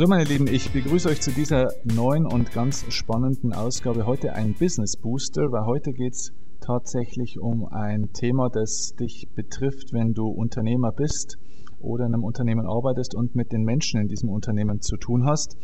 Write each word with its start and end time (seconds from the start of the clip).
So, 0.00 0.06
meine 0.06 0.24
Lieben, 0.24 0.46
ich 0.46 0.72
begrüße 0.72 1.10
euch 1.10 1.20
zu 1.20 1.30
dieser 1.30 1.74
neuen 1.84 2.24
und 2.24 2.52
ganz 2.52 2.86
spannenden 2.88 3.52
Ausgabe. 3.52 4.06
Heute 4.06 4.32
ein 4.32 4.54
Business 4.54 4.96
Booster, 4.96 5.52
weil 5.52 5.66
heute 5.66 5.92
geht 5.92 6.14
es 6.14 6.32
tatsächlich 6.62 7.38
um 7.38 7.66
ein 7.66 8.10
Thema, 8.14 8.48
das 8.48 8.94
dich 8.98 9.28
betrifft, 9.34 9.92
wenn 9.92 10.14
du 10.14 10.26
Unternehmer 10.26 10.90
bist 10.90 11.36
oder 11.80 12.06
in 12.06 12.14
einem 12.14 12.24
Unternehmen 12.24 12.64
arbeitest 12.66 13.14
und 13.14 13.34
mit 13.34 13.52
den 13.52 13.62
Menschen 13.62 14.00
in 14.00 14.08
diesem 14.08 14.30
Unternehmen 14.30 14.80
zu 14.80 14.96
tun 14.96 15.26
hast. 15.26 15.58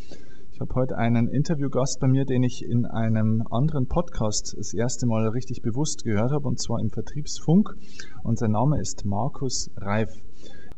Ich 0.52 0.60
habe 0.60 0.74
heute 0.74 0.98
einen 0.98 1.28
Interviewgast 1.28 1.98
bei 2.00 2.06
mir, 2.06 2.26
den 2.26 2.42
ich 2.42 2.62
in 2.62 2.84
einem 2.84 3.42
anderen 3.50 3.86
Podcast 3.86 4.54
das 4.58 4.74
erste 4.74 5.06
Mal 5.06 5.28
richtig 5.28 5.62
bewusst 5.62 6.04
gehört 6.04 6.32
habe, 6.32 6.46
und 6.46 6.60
zwar 6.60 6.80
im 6.80 6.90
Vertriebsfunk. 6.90 7.70
Und 8.22 8.38
sein 8.38 8.50
Name 8.50 8.78
ist 8.82 9.06
Markus 9.06 9.70
Reif. 9.78 10.10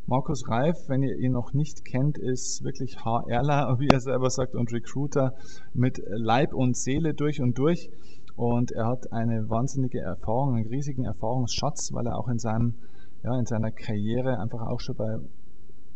Markus 0.09 0.49
Reif, 0.49 0.75
wenn 0.87 1.03
ihr 1.03 1.15
ihn 1.19 1.33
noch 1.33 1.53
nicht 1.53 1.85
kennt, 1.85 2.17
ist 2.17 2.63
wirklich 2.63 3.05
HRler, 3.05 3.75
wie 3.79 3.89
er 3.89 3.99
selber 3.99 4.31
sagt, 4.31 4.55
und 4.55 4.73
Recruiter 4.73 5.35
mit 5.75 6.01
Leib 6.07 6.55
und 6.55 6.75
Seele 6.75 7.13
durch 7.13 7.39
und 7.41 7.59
durch. 7.59 7.91
Und 8.35 8.71
er 8.71 8.87
hat 8.87 9.13
eine 9.13 9.51
wahnsinnige 9.51 9.99
Erfahrung, 9.99 10.55
einen 10.55 10.65
riesigen 10.65 11.05
Erfahrungsschatz, 11.05 11.93
weil 11.93 12.07
er 12.07 12.17
auch 12.17 12.27
in, 12.27 12.39
seinem, 12.39 12.73
ja, 13.21 13.37
in 13.37 13.45
seiner 13.45 13.69
Karriere 13.69 14.39
einfach 14.39 14.61
auch 14.61 14.79
schon 14.79 14.95
bei 14.95 15.19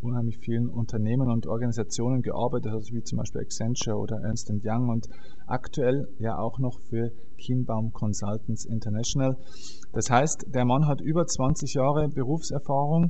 unheimlich 0.03 0.37
vielen 0.37 0.69
Unternehmen 0.69 1.31
und 1.31 1.47
Organisationen 1.47 2.21
gearbeitet 2.21 2.71
hat, 2.71 2.83
wie 2.91 3.01
zum 3.01 3.17
Beispiel 3.17 3.41
Accenture 3.41 3.97
oder 3.97 4.17
Ernst 4.21 4.51
Young 4.63 4.89
und 4.89 5.07
aktuell 5.47 6.07
ja 6.19 6.37
auch 6.37 6.59
noch 6.59 6.77
für 6.81 7.09
Kienbaum 7.39 7.91
Consultants 7.93 8.65
International. 8.65 9.37
Das 9.91 10.11
heißt, 10.11 10.53
der 10.53 10.65
Mann 10.65 10.85
hat 10.85 11.01
über 11.01 11.25
20 11.25 11.73
Jahre 11.73 12.09
Berufserfahrung 12.09 13.09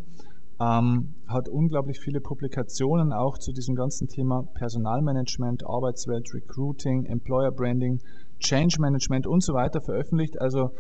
ähm, 0.64 1.16
hat 1.28 1.50
unglaublich 1.50 2.00
viele 2.00 2.22
Publikationen 2.22 3.12
auch 3.12 3.38
zu 3.38 3.52
diesem 3.52 3.76
ganzen 3.76 4.08
Thema 4.08 4.44
Personalmanagement, 4.54 5.66
Arbeitswelt, 5.66 6.34
Recruiting, 6.34 7.06
Employer 7.06 7.52
Branding, 7.52 8.00
Change 8.40 8.78
Management 8.80 9.28
und 9.28 9.44
so 9.44 9.54
weiter 9.54 9.82
veröffentlicht. 9.82 10.40
Also 10.40 10.72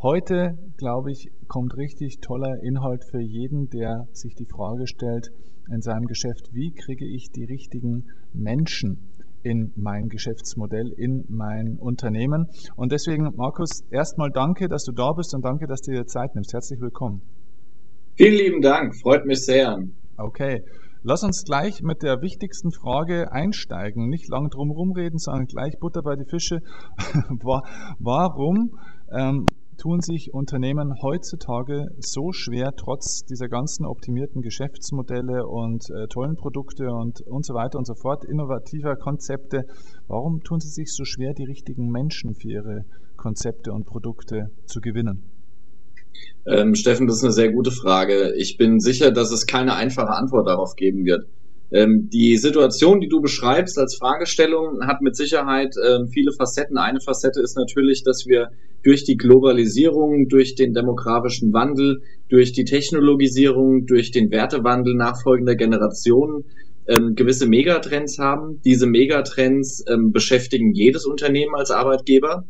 heute, 0.00 0.58
glaube 0.76 1.12
ich, 1.12 1.30
kommt 1.46 1.76
richtig 1.76 2.20
toller 2.20 2.62
Inhalt 2.62 3.04
für 3.04 3.20
jeden, 3.20 3.68
der 3.70 4.06
sich 4.12 4.34
die 4.34 4.46
Frage 4.46 4.86
stellt 4.86 5.30
in 5.70 5.82
seinem 5.82 6.06
Geschäft, 6.06 6.52
wie 6.52 6.72
kriege 6.72 7.06
ich 7.06 7.30
die 7.30 7.44
richtigen 7.44 8.06
Menschen 8.32 9.08
in 9.42 9.72
mein 9.76 10.08
Geschäftsmodell, 10.08 10.92
in 10.96 11.24
mein 11.28 11.76
Unternehmen. 11.78 12.46
Und 12.76 12.92
deswegen, 12.92 13.32
Markus, 13.36 13.82
erstmal 13.90 14.30
danke, 14.30 14.68
dass 14.68 14.84
du 14.84 14.92
da 14.92 15.12
bist 15.12 15.34
und 15.34 15.44
danke, 15.44 15.66
dass 15.66 15.80
du 15.80 15.90
dir 15.90 16.06
Zeit 16.06 16.34
nimmst. 16.34 16.52
Herzlich 16.52 16.80
willkommen. 16.80 17.22
Vielen 18.14 18.34
lieben 18.34 18.60
Dank, 18.60 18.94
freut 19.00 19.24
mich 19.24 19.44
sehr. 19.44 19.78
Okay, 20.18 20.62
lass 21.02 21.22
uns 21.22 21.44
gleich 21.44 21.82
mit 21.82 22.02
der 22.02 22.20
wichtigsten 22.20 22.70
Frage 22.70 23.32
einsteigen. 23.32 24.08
Nicht 24.08 24.28
lang 24.28 24.50
drum 24.50 24.70
rumreden, 24.70 25.18
sondern 25.18 25.46
gleich 25.46 25.78
Butter 25.80 26.02
bei 26.02 26.16
die 26.16 26.28
Fische. 26.28 26.60
Warum 27.98 28.78
ähm, 29.10 29.46
tun 29.78 30.00
sich 30.00 30.34
Unternehmen 30.34 30.92
heutzutage 31.02 31.86
so 31.98 32.32
schwer, 32.32 32.72
trotz 32.76 33.24
dieser 33.24 33.48
ganzen 33.48 33.86
optimierten 33.86 34.42
Geschäftsmodelle 34.42 35.46
und 35.46 35.88
äh, 35.90 36.06
tollen 36.08 36.36
Produkte 36.36 36.92
und, 36.92 37.22
und 37.22 37.46
so 37.46 37.54
weiter 37.54 37.78
und 37.78 37.86
so 37.86 37.94
fort, 37.94 38.24
innovativer 38.26 38.96
Konzepte, 38.96 39.64
warum 40.06 40.42
tun 40.42 40.60
sie 40.60 40.68
sich 40.68 40.94
so 40.94 41.04
schwer, 41.04 41.32
die 41.32 41.44
richtigen 41.44 41.88
Menschen 41.88 42.34
für 42.34 42.48
ihre 42.50 42.84
Konzepte 43.16 43.72
und 43.72 43.86
Produkte 43.86 44.50
zu 44.66 44.80
gewinnen? 44.80 45.31
Ähm, 46.46 46.74
Steffen, 46.74 47.06
das 47.06 47.18
ist 47.18 47.24
eine 47.24 47.32
sehr 47.32 47.52
gute 47.52 47.70
Frage. 47.70 48.34
Ich 48.36 48.56
bin 48.56 48.80
sicher, 48.80 49.10
dass 49.10 49.30
es 49.30 49.46
keine 49.46 49.74
einfache 49.74 50.10
Antwort 50.10 50.48
darauf 50.48 50.74
geben 50.74 51.04
wird. 51.04 51.26
Ähm, 51.70 52.10
die 52.12 52.36
Situation, 52.36 53.00
die 53.00 53.08
du 53.08 53.20
beschreibst 53.22 53.78
als 53.78 53.96
Fragestellung, 53.96 54.86
hat 54.86 55.00
mit 55.00 55.16
Sicherheit 55.16 55.74
ähm, 55.82 56.08
viele 56.08 56.32
Facetten. 56.32 56.76
Eine 56.76 57.00
Facette 57.00 57.40
ist 57.40 57.56
natürlich, 57.56 58.02
dass 58.02 58.26
wir 58.26 58.50
durch 58.82 59.04
die 59.04 59.16
Globalisierung, 59.16 60.28
durch 60.28 60.54
den 60.54 60.74
demografischen 60.74 61.52
Wandel, 61.52 62.02
durch 62.28 62.52
die 62.52 62.64
Technologisierung, 62.64 63.86
durch 63.86 64.10
den 64.10 64.30
Wertewandel 64.30 64.94
nachfolgender 64.94 65.54
Generationen 65.54 66.44
ähm, 66.88 67.14
gewisse 67.14 67.46
Megatrends 67.46 68.18
haben. 68.18 68.60
Diese 68.64 68.86
Megatrends 68.86 69.84
ähm, 69.88 70.12
beschäftigen 70.12 70.74
jedes 70.74 71.06
Unternehmen 71.06 71.54
als 71.54 71.70
Arbeitgeber. 71.70 72.44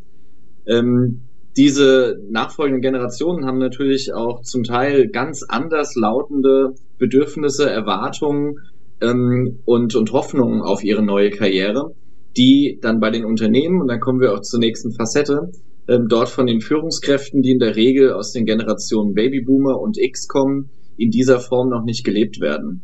Ähm, 0.67 1.23
diese 1.57 2.19
nachfolgenden 2.31 2.81
Generationen 2.81 3.47
haben 3.47 3.59
natürlich 3.59 4.15
auch 4.15 4.43
zum 4.43 4.65
Teil 4.65 5.09
ganz 5.09 5.43
anders 5.47 5.95
lautende 5.97 6.75
Bedürfnisse, 6.99 7.69
Erwartungen 7.69 8.57
ähm, 9.01 9.59
und, 9.65 9.95
und 9.95 10.13
Hoffnungen 10.13 10.63
auf 10.63 10.83
ihre 10.83 11.03
neue 11.03 11.31
Karriere, 11.31 11.95
die 12.37 12.79
dann 12.81 13.01
bei 13.01 13.11
den 13.11 13.25
Unternehmen, 13.25 13.81
und 13.81 13.89
dann 13.89 14.01
kommen 14.01 14.21
wir 14.21 14.33
auch 14.33 14.41
zur 14.41 14.61
nächsten 14.61 14.93
Facette, 14.93 15.51
ähm, 15.89 16.07
dort 16.09 16.29
von 16.29 16.47
den 16.47 16.61
Führungskräften, 16.61 17.43
die 17.43 17.51
in 17.51 17.59
der 17.59 17.77
Regel 17.77 18.13
aus 18.13 18.33
den 18.33 18.47
Generationen 18.47 19.15
Babyboomer 19.15 19.79
und 19.79 19.99
X 19.99 20.29
kommen, 20.29 20.71
in 20.97 21.11
dieser 21.11 21.41
Form 21.41 21.69
noch 21.69 21.85
nicht 21.85 22.05
gelebt 22.05 22.41
werden. 22.41 22.83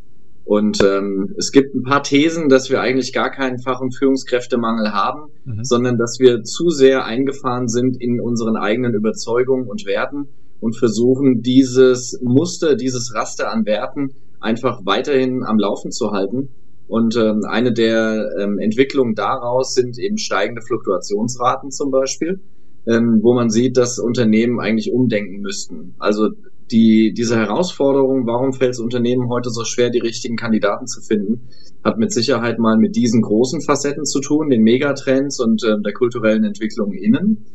Und 0.48 0.82
ähm, 0.82 1.34
es 1.36 1.53
gibt 1.53 1.75
ein 1.75 1.82
paar 1.82 2.03
Thesen, 2.03 2.48
dass 2.48 2.70
wir 2.70 2.81
eigentlich 2.81 3.12
gar 3.12 3.31
keinen 3.31 3.59
Fach- 3.59 3.82
und 3.82 3.94
Führungskräftemangel 3.94 4.94
haben, 4.94 5.31
mhm. 5.44 5.62
sondern 5.62 5.98
dass 5.98 6.20
wir 6.20 6.42
zu 6.42 6.70
sehr 6.70 7.04
eingefahren 7.04 7.69
sind 7.69 8.00
in 8.00 8.19
unseren 8.19 8.56
eigenen 8.56 8.94
Überzeugungen 8.94 9.69
und 9.69 9.84
Werten 9.84 10.28
und 10.60 10.75
versuchen, 10.75 11.42
dieses 11.42 12.19
Muster, 12.22 12.76
dieses 12.76 13.14
Raster 13.14 13.53
an 13.53 13.66
Werten 13.66 14.14
einfach 14.41 14.86
weiterhin 14.86 15.44
am 15.44 15.59
Laufen 15.59 15.92
zu 15.92 16.12
halten. 16.12 16.48
Und 16.86 17.15
ähm, 17.16 17.42
eine 17.47 17.75
der 17.75 18.30
ähm, 18.41 18.59
Entwicklungen 18.59 19.15
daraus 19.15 19.75
sind 19.75 19.98
eben 19.98 20.16
steigende 20.16 20.62
Fluktuationsraten 20.62 21.70
zum 21.72 21.91
Beispiel, 21.91 22.41
ähm, 22.86 23.19
wo 23.20 23.34
man 23.34 23.50
sieht, 23.50 23.76
dass 23.76 23.98
Unternehmen 23.98 24.60
eigentlich 24.60 24.92
umdenken 24.92 25.42
müssten. 25.42 25.94
Also 25.98 26.30
die, 26.70 27.12
diese 27.16 27.36
Herausforderung, 27.36 28.26
warum 28.26 28.52
fällt 28.52 28.72
es 28.72 28.80
Unternehmen 28.80 29.28
heute 29.28 29.50
so 29.50 29.64
schwer, 29.64 29.90
die 29.90 30.00
richtigen 30.00 30.36
Kandidaten 30.36 30.86
zu 30.86 31.00
finden, 31.00 31.48
hat 31.84 31.98
mit 31.98 32.12
Sicherheit 32.12 32.58
mal 32.58 32.76
mit 32.76 32.96
diesen 32.96 33.22
großen 33.22 33.62
Facetten 33.62 34.04
zu 34.04 34.20
tun, 34.20 34.50
den 34.50 34.62
Megatrends 34.62 35.40
und 35.40 35.64
äh, 35.64 35.80
der 35.84 35.92
kulturellen 35.92 36.44
Entwicklung 36.44 36.92
innen. 36.92 37.46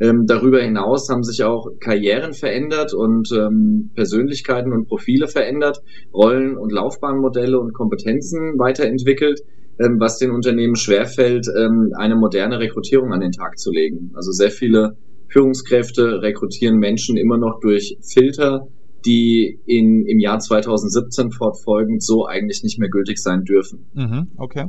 Ähm, 0.00 0.24
darüber 0.26 0.62
hinaus 0.62 1.10
haben 1.10 1.22
sich 1.22 1.44
auch 1.44 1.68
Karrieren 1.78 2.32
verändert 2.32 2.94
und 2.94 3.30
ähm, 3.32 3.90
Persönlichkeiten 3.94 4.72
und 4.72 4.88
Profile 4.88 5.28
verändert, 5.28 5.82
Rollen- 6.14 6.56
und 6.56 6.72
Laufbahnmodelle 6.72 7.58
und 7.58 7.74
Kompetenzen 7.74 8.58
weiterentwickelt, 8.58 9.42
ähm, 9.78 9.96
was 9.98 10.16
den 10.16 10.30
Unternehmen 10.30 10.76
schwerfällt, 10.76 11.46
ähm, 11.54 11.92
eine 11.98 12.16
moderne 12.16 12.60
Rekrutierung 12.60 13.12
an 13.12 13.20
den 13.20 13.32
Tag 13.32 13.58
zu 13.58 13.70
legen. 13.70 14.10
Also 14.14 14.32
sehr 14.32 14.50
viele 14.50 14.96
Führungskräfte 15.30 16.22
rekrutieren 16.22 16.78
Menschen 16.78 17.16
immer 17.16 17.38
noch 17.38 17.60
durch 17.60 17.96
Filter, 18.02 18.66
die 19.04 19.58
in, 19.66 20.04
im 20.06 20.18
Jahr 20.18 20.38
2017 20.38 21.30
fortfolgend 21.30 22.02
so 22.02 22.26
eigentlich 22.26 22.62
nicht 22.62 22.78
mehr 22.78 22.88
gültig 22.88 23.18
sein 23.18 23.44
dürfen. 23.44 23.86
Mhm, 23.94 24.28
okay. 24.36 24.66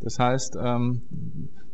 Das 0.00 0.18
heißt, 0.18 0.56
ähm, 0.62 1.02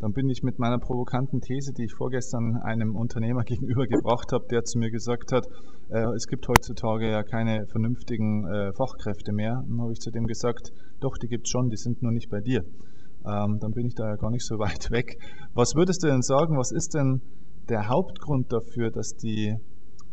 dann 0.00 0.12
bin 0.12 0.28
ich 0.28 0.42
mit 0.42 0.58
meiner 0.58 0.78
provokanten 0.78 1.40
These, 1.40 1.72
die 1.72 1.84
ich 1.84 1.94
vorgestern 1.94 2.56
einem 2.62 2.94
Unternehmer 2.94 3.42
gegenübergebracht 3.44 4.32
habe, 4.32 4.46
der 4.50 4.62
zu 4.64 4.78
mir 4.78 4.90
gesagt 4.90 5.32
hat, 5.32 5.46
äh, 5.90 6.04
es 6.14 6.26
gibt 6.26 6.46
heutzutage 6.48 7.10
ja 7.10 7.22
keine 7.22 7.66
vernünftigen 7.66 8.46
äh, 8.46 8.72
Fachkräfte 8.74 9.32
mehr. 9.32 9.64
Dann 9.68 9.80
habe 9.80 9.92
ich 9.92 9.98
zu 9.98 10.10
dem 10.10 10.26
gesagt, 10.26 10.72
doch, 11.00 11.18
die 11.18 11.28
gibt 11.28 11.46
es 11.46 11.50
schon, 11.50 11.70
die 11.70 11.76
sind 11.76 12.02
nur 12.02 12.12
nicht 12.12 12.30
bei 12.30 12.40
dir. 12.40 12.64
Ähm, 13.26 13.58
dann 13.60 13.72
bin 13.72 13.86
ich 13.86 13.94
da 13.94 14.08
ja 14.10 14.16
gar 14.16 14.30
nicht 14.30 14.46
so 14.46 14.58
weit 14.58 14.90
weg. 14.90 15.18
Was 15.54 15.74
würdest 15.74 16.02
du 16.04 16.06
denn 16.06 16.22
sagen, 16.22 16.56
was 16.56 16.70
ist 16.70 16.94
denn 16.94 17.20
der 17.68 17.88
Hauptgrund 17.88 18.52
dafür, 18.52 18.90
dass 18.90 19.16
die, 19.16 19.56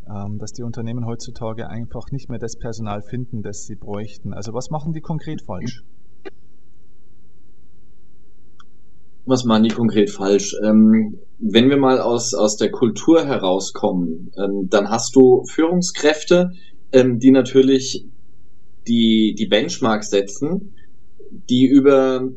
ähm, 0.07 0.37
dass 0.37 0.51
die 0.51 0.63
Unternehmen 0.63 1.05
heutzutage 1.05 1.69
einfach 1.69 2.11
nicht 2.11 2.29
mehr 2.29 2.39
das 2.39 2.57
Personal 2.57 3.01
finden, 3.01 3.41
das 3.41 3.65
sie 3.65 3.75
bräuchten? 3.75 4.33
Also 4.33 4.53
was 4.53 4.69
machen 4.69 4.93
die 4.93 5.01
konkret 5.01 5.41
falsch? 5.41 5.83
Was 9.25 9.43
machen 9.43 9.63
die 9.63 9.73
konkret 9.73 10.11
falsch? 10.11 10.55
Ähm, 10.63 11.17
wenn 11.39 11.69
wir 11.69 11.77
mal 11.77 11.99
aus, 11.99 12.33
aus 12.35 12.57
der 12.57 12.69
Kultur 12.69 13.25
herauskommen, 13.25 14.31
ähm, 14.37 14.67
dann 14.69 14.89
hast 14.89 15.15
du 15.15 15.43
Führungskräfte, 15.45 16.51
ähm, 16.91 17.17
die 17.19 17.31
natürlich 17.31 18.05
die, 18.87 19.33
die 19.37 19.47
Benchmarks 19.47 20.11
setzen, 20.11 20.75
die 21.49 21.65
über 21.65 22.29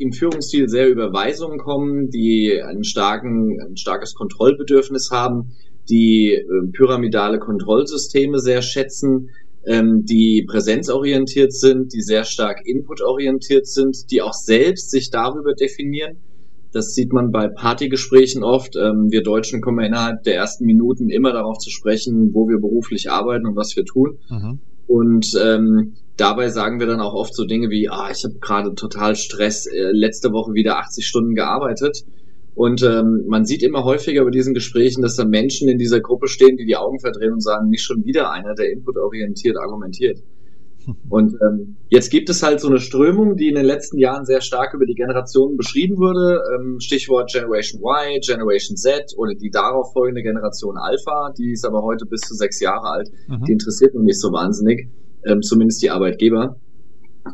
im 0.00 0.12
Führungsstil 0.12 0.68
sehr 0.68 0.88
über 0.88 1.12
Weisungen 1.12 1.58
kommen, 1.58 2.10
die 2.10 2.60
einen 2.62 2.84
starken, 2.84 3.60
ein 3.60 3.76
starkes 3.76 4.14
Kontrollbedürfnis 4.14 5.10
haben, 5.10 5.52
die 5.88 6.32
äh, 6.32 6.46
pyramidale 6.72 7.38
Kontrollsysteme 7.38 8.38
sehr 8.38 8.62
schätzen, 8.62 9.30
ähm, 9.66 10.04
die 10.06 10.46
präsenzorientiert 10.48 11.52
sind, 11.52 11.92
die 11.92 12.00
sehr 12.00 12.24
stark 12.24 12.66
inputorientiert 12.66 13.66
sind, 13.66 14.10
die 14.10 14.22
auch 14.22 14.32
selbst 14.32 14.90
sich 14.90 15.10
darüber 15.10 15.52
definieren. 15.52 16.16
Das 16.72 16.94
sieht 16.94 17.12
man 17.12 17.30
bei 17.30 17.48
Partygesprächen 17.48 18.42
oft. 18.42 18.76
Ähm, 18.76 19.08
wir 19.10 19.22
Deutschen 19.22 19.60
kommen 19.60 19.84
innerhalb 19.84 20.22
der 20.22 20.36
ersten 20.36 20.64
Minuten 20.64 21.10
immer 21.10 21.32
darauf 21.32 21.58
zu 21.58 21.68
sprechen, 21.68 22.32
wo 22.32 22.48
wir 22.48 22.58
beruflich 22.58 23.10
arbeiten 23.10 23.46
und 23.46 23.56
was 23.56 23.76
wir 23.76 23.84
tun. 23.84 24.18
Mhm. 24.30 24.60
Und 24.86 25.26
ähm, 25.44 25.94
dabei 26.20 26.48
sagen 26.48 26.80
wir 26.80 26.86
dann 26.86 27.00
auch 27.00 27.14
oft 27.14 27.34
so 27.34 27.44
Dinge 27.44 27.70
wie, 27.70 27.88
ah, 27.88 28.10
ich 28.10 28.24
habe 28.24 28.34
gerade 28.40 28.74
total 28.74 29.16
Stress, 29.16 29.66
äh, 29.66 29.90
letzte 29.92 30.32
Woche 30.32 30.52
wieder 30.52 30.78
80 30.78 31.06
Stunden 31.06 31.34
gearbeitet. 31.34 32.04
Und 32.54 32.82
ähm, 32.82 33.24
man 33.26 33.44
sieht 33.44 33.62
immer 33.62 33.84
häufiger 33.84 34.24
bei 34.24 34.30
diesen 34.30 34.54
Gesprächen, 34.54 35.02
dass 35.02 35.16
da 35.16 35.24
Menschen 35.24 35.68
in 35.68 35.78
dieser 35.78 36.00
Gruppe 36.00 36.28
stehen, 36.28 36.56
die 36.56 36.66
die 36.66 36.76
Augen 36.76 37.00
verdrehen 37.00 37.32
und 37.32 37.42
sagen, 37.42 37.70
nicht 37.70 37.82
schon 37.82 38.04
wieder 38.04 38.30
einer, 38.32 38.54
der 38.54 38.70
inputorientiert 38.70 39.56
argumentiert. 39.56 40.20
Und 41.08 41.34
ähm, 41.42 41.76
jetzt 41.88 42.10
gibt 42.10 42.30
es 42.30 42.42
halt 42.42 42.60
so 42.60 42.68
eine 42.68 42.80
Strömung, 42.80 43.36
die 43.36 43.48
in 43.48 43.54
den 43.54 43.64
letzten 43.64 43.98
Jahren 43.98 44.24
sehr 44.24 44.40
stark 44.40 44.74
über 44.74 44.86
die 44.86 44.94
Generationen 44.94 45.56
beschrieben 45.56 45.98
wurde. 45.98 46.40
Ähm, 46.54 46.80
Stichwort 46.80 47.30
Generation 47.30 47.82
Y, 47.82 48.18
Generation 48.20 48.76
Z 48.76 49.14
oder 49.16 49.34
die 49.34 49.50
darauf 49.50 49.92
folgende 49.92 50.22
Generation 50.22 50.76
Alpha, 50.78 51.32
die 51.38 51.52
ist 51.52 51.66
aber 51.66 51.82
heute 51.82 52.06
bis 52.06 52.20
zu 52.22 52.34
sechs 52.34 52.60
Jahre 52.60 52.90
alt. 52.90 53.10
Mhm. 53.28 53.44
Die 53.46 53.52
interessiert 53.52 53.94
nun 53.94 54.04
nicht 54.04 54.20
so 54.20 54.32
wahnsinnig, 54.32 54.88
ähm, 55.26 55.42
zumindest 55.42 55.82
die 55.82 55.90
Arbeitgeber. 55.90 56.56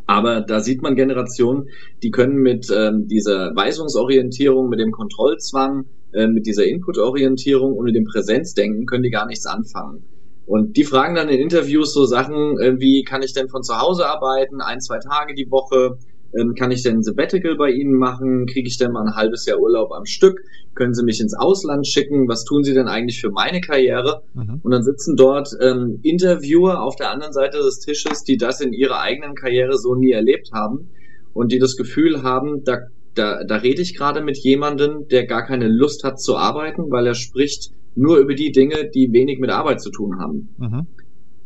Aber 0.06 0.40
da 0.40 0.60
sieht 0.60 0.82
man 0.82 0.96
Generationen, 0.96 1.68
die 2.02 2.10
können 2.10 2.36
mit 2.36 2.68
ähm, 2.74 3.06
dieser 3.06 3.54
Weisungsorientierung, 3.54 4.68
mit 4.68 4.80
dem 4.80 4.90
Kontrollzwang, 4.90 5.86
äh, 6.12 6.26
mit 6.26 6.46
dieser 6.46 6.66
Inputorientierung 6.66 7.72
und 7.74 7.84
mit 7.84 7.94
dem 7.94 8.04
Präsenzdenken 8.04 8.86
können 8.86 9.04
die 9.04 9.10
gar 9.10 9.26
nichts 9.26 9.46
anfangen. 9.46 10.04
Und 10.46 10.76
die 10.76 10.84
fragen 10.84 11.16
dann 11.16 11.28
in 11.28 11.40
Interviews 11.40 11.92
so 11.92 12.04
Sachen, 12.04 12.58
äh, 12.60 12.78
wie 12.78 13.02
kann 13.02 13.22
ich 13.22 13.32
denn 13.32 13.48
von 13.48 13.62
zu 13.62 13.78
Hause 13.78 14.06
arbeiten, 14.06 14.60
ein, 14.60 14.80
zwei 14.80 14.98
Tage 14.98 15.34
die 15.34 15.50
Woche, 15.50 15.98
ähm, 16.38 16.54
kann 16.54 16.70
ich 16.70 16.82
denn 16.82 16.96
ein 16.96 17.02
Sabbatical 17.02 17.56
bei 17.56 17.70
Ihnen 17.70 17.94
machen, 17.94 18.46
kriege 18.46 18.68
ich 18.68 18.78
denn 18.78 18.92
mal 18.92 19.06
ein 19.06 19.14
halbes 19.14 19.46
Jahr 19.46 19.58
Urlaub 19.58 19.92
am 19.92 20.06
Stück, 20.06 20.40
können 20.74 20.94
Sie 20.94 21.04
mich 21.04 21.20
ins 21.20 21.34
Ausland 21.34 21.86
schicken, 21.86 22.28
was 22.28 22.44
tun 22.44 22.64
Sie 22.64 22.74
denn 22.74 22.88
eigentlich 22.88 23.20
für 23.20 23.30
meine 23.30 23.60
Karriere? 23.60 24.22
Mhm. 24.34 24.60
Und 24.62 24.70
dann 24.70 24.82
sitzen 24.82 25.16
dort 25.16 25.48
ähm, 25.60 26.00
Interviewer 26.02 26.82
auf 26.82 26.96
der 26.96 27.10
anderen 27.10 27.32
Seite 27.32 27.58
des 27.58 27.80
Tisches, 27.80 28.24
die 28.24 28.36
das 28.36 28.60
in 28.60 28.72
ihrer 28.72 29.00
eigenen 29.00 29.34
Karriere 29.34 29.78
so 29.78 29.94
nie 29.94 30.12
erlebt 30.12 30.50
haben 30.52 30.90
und 31.32 31.52
die 31.52 31.58
das 31.58 31.76
Gefühl 31.76 32.22
haben, 32.22 32.64
da 32.64 32.78
da, 33.16 33.44
da 33.44 33.56
rede 33.56 33.82
ich 33.82 33.96
gerade 33.96 34.22
mit 34.22 34.36
jemandem, 34.36 35.08
der 35.08 35.26
gar 35.26 35.44
keine 35.44 35.68
Lust 35.68 36.04
hat 36.04 36.20
zu 36.20 36.36
arbeiten, 36.36 36.90
weil 36.90 37.06
er 37.06 37.14
spricht 37.14 37.70
nur 37.94 38.18
über 38.18 38.34
die 38.34 38.52
Dinge, 38.52 38.90
die 38.94 39.12
wenig 39.12 39.38
mit 39.38 39.50
Arbeit 39.50 39.80
zu 39.80 39.90
tun 39.90 40.18
haben. 40.18 40.54
Mhm. 40.58 40.86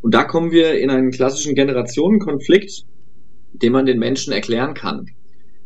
Und 0.02 0.14
da 0.14 0.24
kommen 0.24 0.50
wir 0.50 0.78
in 0.78 0.90
einen 0.90 1.10
klassischen 1.10 1.54
Generationenkonflikt, 1.54 2.84
den 3.52 3.72
man 3.72 3.86
den 3.86 3.98
Menschen 3.98 4.32
erklären 4.32 4.74
kann. 4.74 5.06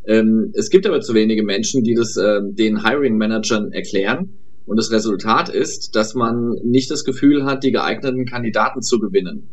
Ähm, 0.07 0.53
es 0.55 0.71
gibt 0.71 0.87
aber 0.87 1.01
zu 1.01 1.15
wenige 1.15 1.43
Menschen, 1.43 1.83
die 1.83 1.95
das 1.95 2.17
äh, 2.17 2.41
den 2.43 2.85
Hiring 2.85 3.17
Managern 3.17 3.73
erklären. 3.73 4.39
Und 4.67 4.79
das 4.79 4.91
Resultat 4.91 5.49
ist, 5.49 5.95
dass 5.95 6.15
man 6.15 6.57
nicht 6.65 6.91
das 6.91 7.05
Gefühl 7.05 7.45
hat, 7.45 7.65
die 7.65 7.73
geeigneten 7.73 8.25
Kandidaten 8.25 8.83
zu 8.83 8.99
gewinnen. 8.99 9.49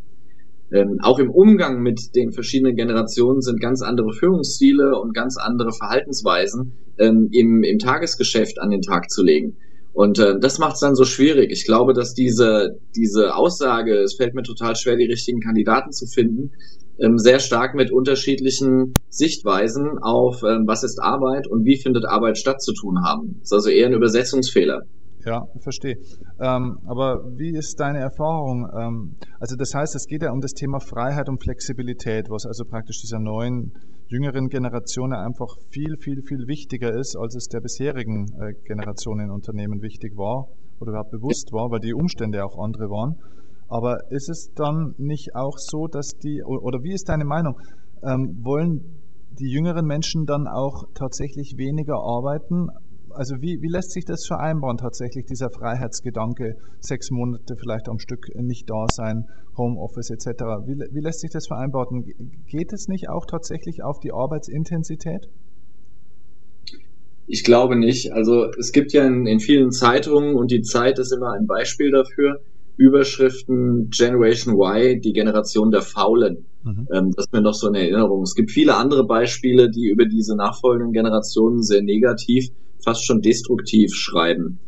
Ähm, 0.74 1.00
auch 1.02 1.20
im 1.20 1.30
Umgang 1.30 1.82
mit 1.82 2.16
den 2.16 2.32
verschiedenen 2.32 2.78
Generationen 2.78 3.42
sind 3.42 3.60
ganz 3.60 3.82
andere 3.82 4.14
Führungsstile 4.14 4.98
und 4.98 5.14
ganz 5.14 5.38
andere 5.38 5.74
Verhaltensweisen 5.74 6.74
ähm, 6.98 7.28
im, 7.32 7.64
im 7.64 7.78
Tagesgeschäft 7.78 8.60
an 8.60 8.70
den 8.70 8.82
Tag 8.82 9.10
zu 9.10 9.22
legen. 9.22 9.58
Und 9.94 10.20
äh, 10.20 10.40
das 10.40 10.60
macht 10.60 10.76
es 10.76 10.80
dann 10.80 10.96
so 10.96 11.04
schwierig. 11.04 11.52
Ich 11.52 11.66
glaube, 11.66 11.94
dass 11.94 12.14
diese, 12.14 12.78
diese 12.96 13.36
Aussage, 13.36 13.96
es 13.98 14.16
fällt 14.16 14.34
mir 14.34 14.44
total 14.44 14.78
schwer, 14.78 14.96
die 14.96 15.06
richtigen 15.06 15.42
Kandidaten 15.42 15.92
zu 15.92 16.06
finden, 16.06 16.52
ähm, 17.02 17.18
sehr 17.18 17.40
stark 17.40 17.76
mit 17.76 17.92
unterschiedlichen 17.92 18.94
Sichtweisen 19.10 19.98
auf, 20.02 20.42
ähm, 20.44 20.64
was 20.68 20.84
ist 20.84 21.00
Arbeit 21.02 21.48
und 21.48 21.66
wie 21.66 21.78
findet 21.78 22.06
Arbeit 22.06 22.38
statt 22.38 22.62
zu 22.62 22.74
tun 22.74 23.04
haben. 23.04 23.38
Das 23.40 23.52
ist 23.52 23.54
also 23.54 23.70
eher 23.70 23.88
ein 23.88 23.94
Übersetzungsfehler. 23.94 24.82
Ja, 25.26 25.46
verstehe. 25.60 25.98
Ähm, 26.40 26.80
aber 26.88 27.22
wie 27.38 27.56
ist 27.56 27.80
deine 27.80 28.00
Erfahrung? 28.00 28.68
Ähm, 28.76 29.16
also 29.40 29.56
das 29.56 29.74
heißt, 29.74 29.96
es 29.96 30.08
geht 30.08 30.24
ja 30.24 30.32
um 30.32 30.42
das 30.42 30.54
Thema 30.54 30.80
Freiheit 30.80 31.30
und 31.30 31.42
Flexibilität, 31.44 32.30
was 32.30 32.46
also 32.46 32.66
praktisch 32.66 33.02
dieser 33.02 33.20
neuen, 33.20 33.72
jüngeren 34.08 34.50
Generation 34.50 35.14
einfach 35.14 35.56
viel, 35.70 35.96
viel, 35.98 36.22
viel 36.24 36.48
wichtiger 36.48 36.94
ist, 36.94 37.16
als 37.16 37.36
es 37.36 37.48
der 37.48 37.62
bisherigen 37.62 38.26
äh, 38.42 38.54
Generation 38.66 39.20
in 39.20 39.30
Unternehmen 39.30 39.82
wichtig 39.82 40.18
war 40.18 40.48
oder 40.80 40.92
überhaupt 40.92 41.12
bewusst 41.12 41.54
war, 41.54 41.70
weil 41.70 41.80
die 41.80 41.94
Umstände 41.94 42.44
auch 42.44 42.58
andere 42.58 42.90
waren. 42.90 43.16
Aber 43.72 44.12
ist 44.12 44.30
es 44.30 44.52
dann 44.54 44.96
nicht 44.98 45.34
auch 45.34 45.58
so, 45.58 45.88
dass 45.88 46.10
die, 46.22 46.44
oder 46.44 46.84
wie 46.84 46.92
ist 46.92 47.08
deine 47.08 47.24
Meinung, 47.24 47.58
ähm, 48.04 48.38
wollen 48.44 49.00
die 49.40 49.50
jüngeren 49.50 49.86
Menschen 49.86 50.26
dann 50.26 50.46
auch 50.46 50.84
tatsächlich 50.94 51.56
weniger 51.56 51.96
arbeiten, 51.96 52.68
also 53.12 53.36
wie, 53.40 53.62
wie 53.62 53.70
lässt 53.70 53.92
sich 53.92 54.04
das 54.04 54.26
vereinbaren 54.28 54.76
tatsächlich, 54.76 55.26
dieser 55.26 55.50
Freiheitsgedanke, 55.50 56.58
sechs 56.82 57.12
Monate 57.12 57.56
vielleicht 57.56 57.88
am 57.88 57.98
Stück 57.98 58.28
nicht 58.36 58.70
da 58.70 58.88
sein, 58.92 59.24
Homeoffice 59.58 60.10
etc. 60.10 60.44
Wie, 60.66 60.76
wie 60.92 61.02
lässt 61.02 61.22
sich 61.22 61.32
das 61.32 61.48
vereinbaren? 61.48 62.04
Geht 62.48 62.74
es 62.74 62.90
nicht 62.90 63.10
auch 63.10 63.26
tatsächlich 63.26 63.84
auf 63.84 64.00
die 64.00 64.12
Arbeitsintensität? 64.12 65.30
Ich 67.26 67.46
glaube 67.46 67.78
nicht. 67.78 68.12
Also 68.12 68.50
es 68.60 68.74
gibt 68.74 68.92
ja 68.92 69.06
in, 69.06 69.26
in 69.26 69.40
vielen 69.40 69.72
Zeitungen 69.72 70.36
und 70.36 70.52
die 70.52 70.62
Zeit 70.62 71.00
ist 71.00 71.14
immer 71.14 71.32
ein 71.32 71.48
Beispiel 71.48 71.92
dafür, 71.92 72.42
Überschriften 72.78 73.90
Generation 73.90 74.56
Y, 74.56 75.02
die 75.02 75.14
Generation 75.14 75.72
der 75.72 75.82
Faulen. 75.82 76.46
Mhm. 76.64 76.88
Ähm, 76.94 77.12
das 77.16 77.26
ist 77.26 77.34
mir 77.34 77.42
noch 77.42 77.54
so 77.54 77.68
eine 77.68 77.80
Erinnerung. 77.80 78.24
Es 78.24 78.36
gibt 78.36 78.52
viele 78.52 78.76
andere 78.76 79.06
Beispiele, 79.06 79.70
die 79.70 79.88
über 79.88 80.06
diese 80.06 80.36
nachfolgenden 80.36 80.94
Generationen 80.94 81.62
sehr 81.64 81.82
negativ 81.82 82.50
fast 82.84 83.06
schon 83.06 83.22
destruktiv 83.22 83.94
schreiben. 83.94 84.60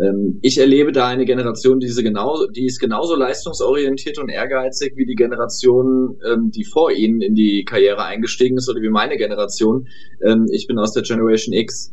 Ähm, 0.00 0.38
ich 0.42 0.58
erlebe 0.58 0.92
da 0.92 1.08
eine 1.08 1.24
Generation, 1.24 1.80
die, 1.80 1.88
genau, 2.02 2.46
die 2.46 2.66
ist 2.66 2.78
genauso 2.78 3.16
leistungsorientiert 3.16 4.18
und 4.18 4.28
ehrgeizig 4.28 4.92
wie 4.96 5.06
die 5.06 5.14
Generation, 5.14 6.18
ähm, 6.24 6.50
die 6.50 6.64
vor 6.64 6.92
ihnen 6.92 7.20
in 7.20 7.34
die 7.34 7.64
Karriere 7.64 8.04
eingestiegen 8.04 8.58
ist 8.58 8.68
oder 8.68 8.80
wie 8.80 8.90
meine 8.90 9.16
Generation. 9.16 9.88
Ähm, 10.24 10.46
ich 10.52 10.66
bin 10.66 10.78
aus 10.78 10.92
der 10.92 11.02
Generation 11.02 11.52
X. 11.52 11.92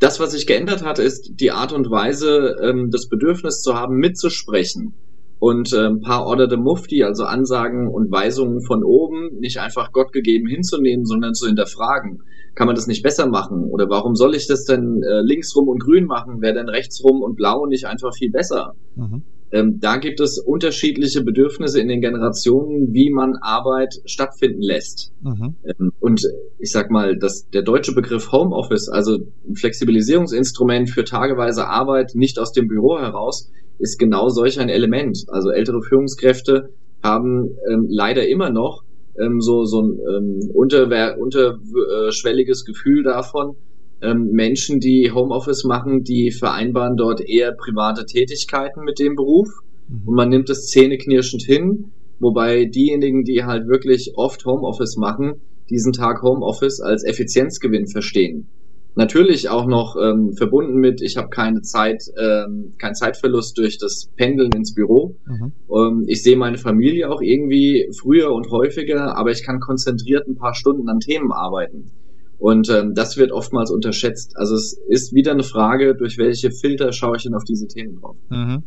Das, 0.00 0.18
was 0.18 0.32
sich 0.32 0.46
geändert 0.46 0.82
hat, 0.82 0.98
ist 0.98 1.34
die 1.40 1.50
Art 1.50 1.72
und 1.72 1.90
Weise, 1.90 2.56
ähm, 2.62 2.88
das 2.90 3.08
Bedürfnis 3.08 3.60
zu 3.60 3.74
haben, 3.74 3.96
mitzusprechen 3.96 4.94
und 5.38 5.72
äh, 5.74 5.90
paar 6.02 6.26
Order 6.26 6.48
de 6.48 6.58
Mufti, 6.58 7.04
also 7.04 7.24
Ansagen 7.24 7.86
und 7.86 8.10
Weisungen 8.10 8.62
von 8.62 8.82
oben, 8.82 9.38
nicht 9.40 9.58
einfach 9.58 9.92
Gott 9.92 10.12
gegeben 10.12 10.48
hinzunehmen, 10.48 11.04
sondern 11.04 11.34
zu 11.34 11.46
hinterfragen. 11.46 12.22
Kann 12.54 12.66
man 12.66 12.76
das 12.76 12.86
nicht 12.86 13.02
besser 13.02 13.28
machen? 13.28 13.64
Oder 13.70 13.90
warum 13.90 14.14
soll 14.14 14.34
ich 14.34 14.46
das 14.46 14.64
denn 14.64 15.02
äh, 15.02 15.20
linksrum 15.20 15.68
und 15.68 15.82
grün 15.82 16.06
machen? 16.06 16.40
Wäre 16.40 16.54
denn 16.54 16.68
rechtsrum 16.68 17.22
und 17.22 17.36
blau 17.36 17.66
nicht 17.66 17.84
einfach 17.86 18.14
viel 18.14 18.30
besser? 18.30 18.74
Mhm. 18.96 19.22
Ähm, 19.52 19.78
da 19.80 19.96
gibt 19.96 20.20
es 20.20 20.38
unterschiedliche 20.38 21.22
Bedürfnisse 21.22 21.80
in 21.80 21.88
den 21.88 22.00
Generationen, 22.00 22.92
wie 22.92 23.10
man 23.10 23.34
Arbeit 23.40 23.94
stattfinden 24.04 24.62
lässt. 24.62 25.12
Mhm. 25.22 25.56
Ähm, 25.64 25.92
und 25.98 26.22
ich 26.58 26.70
sag 26.70 26.90
mal, 26.90 27.18
dass 27.18 27.48
der 27.50 27.62
deutsche 27.62 27.92
Begriff 27.92 28.30
Homeoffice, 28.30 28.88
also 28.88 29.18
ein 29.48 29.56
Flexibilisierungsinstrument 29.56 30.90
für 30.90 31.04
tageweise 31.04 31.66
Arbeit 31.66 32.12
nicht 32.14 32.38
aus 32.38 32.52
dem 32.52 32.68
Büro 32.68 32.98
heraus, 32.98 33.50
ist 33.78 33.98
genau 33.98 34.28
solch 34.28 34.60
ein 34.60 34.68
Element. 34.68 35.24
Also 35.28 35.50
ältere 35.50 35.82
Führungskräfte 35.82 36.70
haben 37.02 37.56
ähm, 37.70 37.86
leider 37.88 38.28
immer 38.28 38.50
noch 38.50 38.84
ähm, 39.18 39.40
so, 39.40 39.64
so 39.64 39.80
ein 39.80 39.98
ähm, 39.98 40.50
unterschwelliges 40.54 42.64
Gefühl 42.64 43.02
davon, 43.02 43.56
ähm, 44.02 44.30
Menschen, 44.32 44.80
die 44.80 45.10
Homeoffice 45.12 45.64
machen, 45.64 46.04
die 46.04 46.30
vereinbaren 46.30 46.96
dort 46.96 47.20
eher 47.20 47.52
private 47.52 48.06
Tätigkeiten 48.06 48.82
mit 48.84 48.98
dem 48.98 49.16
Beruf 49.16 49.48
mhm. 49.88 50.08
und 50.08 50.14
man 50.14 50.28
nimmt 50.28 50.50
es 50.50 50.66
zähneknirschend 50.66 51.42
hin, 51.42 51.92
wobei 52.18 52.64
diejenigen, 52.64 53.24
die 53.24 53.44
halt 53.44 53.68
wirklich 53.68 54.12
oft 54.16 54.44
Homeoffice 54.44 54.96
machen, 54.96 55.40
diesen 55.68 55.92
Tag 55.92 56.22
Homeoffice 56.22 56.80
als 56.80 57.04
Effizienzgewinn 57.04 57.86
verstehen. 57.86 58.48
Natürlich 58.96 59.48
auch 59.48 59.66
noch 59.66 59.96
ähm, 59.96 60.32
verbunden 60.32 60.74
mit, 60.74 61.00
ich 61.00 61.16
habe 61.16 61.28
keine 61.28 61.62
Zeit, 61.62 62.02
ähm, 62.18 62.74
keinen 62.76 62.96
Zeitverlust 62.96 63.56
durch 63.56 63.78
das 63.78 64.10
Pendeln 64.16 64.50
ins 64.52 64.74
Büro. 64.74 65.16
Mhm. 65.26 65.52
Ähm, 65.72 66.04
ich 66.08 66.24
sehe 66.24 66.36
meine 66.36 66.58
Familie 66.58 67.08
auch 67.08 67.22
irgendwie 67.22 67.88
früher 67.96 68.32
und 68.32 68.50
häufiger, 68.50 69.16
aber 69.16 69.30
ich 69.30 69.44
kann 69.44 69.60
konzentriert 69.60 70.26
ein 70.26 70.34
paar 70.34 70.54
Stunden 70.54 70.88
an 70.88 70.98
Themen 70.98 71.30
arbeiten. 71.30 71.92
Und 72.40 72.70
ähm, 72.70 72.94
das 72.94 73.18
wird 73.18 73.32
oftmals 73.32 73.70
unterschätzt. 73.70 74.32
Also 74.36 74.54
es 74.54 74.72
ist 74.88 75.14
wieder 75.14 75.32
eine 75.32 75.42
Frage, 75.42 75.94
durch 75.94 76.16
welche 76.16 76.50
Filter 76.50 76.90
schaue 76.90 77.16
ich 77.18 77.24
denn 77.24 77.34
auf 77.34 77.44
diese 77.44 77.66
Themen 77.66 78.00
drauf. 78.00 78.16
Mhm. 78.30 78.64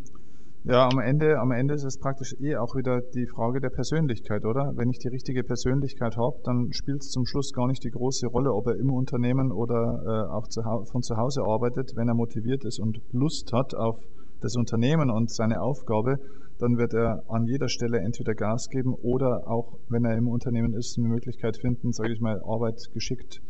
Ja, 0.66 0.88
am 0.88 1.00
Ende, 1.00 1.40
am 1.40 1.52
Ende 1.52 1.74
ist 1.74 1.84
es 1.84 1.98
praktisch 1.98 2.36
eh 2.40 2.56
auch 2.56 2.76
wieder 2.76 3.02
die 3.02 3.26
Frage 3.26 3.60
der 3.60 3.72
Persönlichkeit, 3.72 4.46
oder? 4.46 4.74
Wenn 4.76 4.92
ich 4.92 5.00
die 5.00 5.08
richtige 5.08 5.44
Persönlichkeit 5.44 6.16
habe, 6.18 6.38
dann 6.44 6.72
spielt 6.72 7.02
es 7.02 7.10
zum 7.10 7.26
Schluss 7.26 7.52
gar 7.52 7.68
nicht 7.68 7.84
die 7.84 7.90
große 7.90 8.28
Rolle, 8.28 8.54
ob 8.54 8.68
er 8.68 8.76
im 8.76 8.92
Unternehmen 8.92 9.52
oder 9.52 10.04
äh, 10.06 10.32
auch 10.32 10.48
zu, 10.48 10.62
von 10.62 11.02
zu 11.02 11.18
Hause 11.18 11.42
arbeitet. 11.42 11.94
Wenn 11.96 12.08
er 12.08 12.14
motiviert 12.14 12.66
ist 12.66 12.80
und 12.80 13.02
Lust 13.12 13.52
hat 13.54 13.74
auf 13.74 14.00
das 14.40 14.56
Unternehmen 14.56 15.10
und 15.10 15.32
seine 15.32 15.62
Aufgabe, 15.62 16.18
dann 16.60 16.78
wird 16.78 16.94
er 16.94 17.24
an 17.28 17.48
jeder 17.48 17.70
Stelle 17.70 17.98
entweder 17.98 18.36
Gas 18.36 18.70
geben 18.70 18.94
oder 18.94 19.48
auch, 19.48 19.80
wenn 19.90 20.06
er 20.06 20.16
im 20.16 20.28
Unternehmen 20.28 20.76
ist, 20.76 20.96
eine 21.00 21.08
Möglichkeit 21.08 21.58
finden, 21.58 21.92
sage 21.92 22.14
ich 22.14 22.22
mal, 22.22 22.40
Arbeit 22.46 22.80
geschickt 22.94 23.42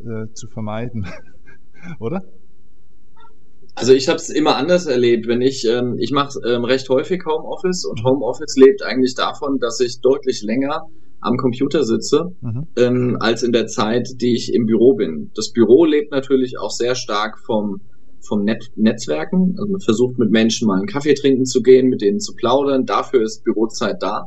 äh, 0.00 0.32
zu 0.32 0.48
vermeiden, 0.48 1.06
oder? 1.98 2.22
Also 3.74 3.92
ich 3.92 4.08
habe 4.08 4.16
es 4.16 4.28
immer 4.28 4.56
anders 4.56 4.86
erlebt. 4.86 5.26
Wenn 5.26 5.40
ich 5.40 5.66
ähm, 5.66 5.96
ich 5.98 6.12
mache 6.12 6.38
ähm, 6.46 6.64
recht 6.64 6.88
häufig 6.88 7.24
Homeoffice 7.24 7.84
und 7.84 8.04
Homeoffice 8.04 8.56
lebt 8.56 8.82
eigentlich 8.82 9.14
davon, 9.14 9.58
dass 9.58 9.80
ich 9.80 10.00
deutlich 10.00 10.42
länger 10.42 10.88
am 11.20 11.36
Computer 11.36 11.84
sitze, 11.84 12.32
mhm. 12.40 12.66
ähm, 12.76 13.16
als 13.20 13.42
in 13.42 13.52
der 13.52 13.66
Zeit, 13.66 14.08
die 14.20 14.34
ich 14.34 14.52
im 14.52 14.66
Büro 14.66 14.94
bin. 14.94 15.30
Das 15.34 15.52
Büro 15.52 15.84
lebt 15.84 16.10
natürlich 16.10 16.58
auch 16.58 16.70
sehr 16.70 16.94
stark 16.96 17.38
vom, 17.38 17.80
vom 18.20 18.42
Net 18.44 18.70
Netzwerken. 18.76 19.54
Also 19.56 19.70
man 19.70 19.80
versucht 19.80 20.18
mit 20.18 20.30
Menschen 20.30 20.66
mal 20.66 20.78
einen 20.78 20.86
Kaffee 20.86 21.14
trinken 21.14 21.46
zu 21.46 21.62
gehen, 21.62 21.88
mit 21.88 22.02
denen 22.02 22.20
zu 22.20 22.34
plaudern. 22.34 22.86
Dafür 22.86 23.22
ist 23.22 23.44
Bürozeit 23.44 24.02
da. 24.02 24.24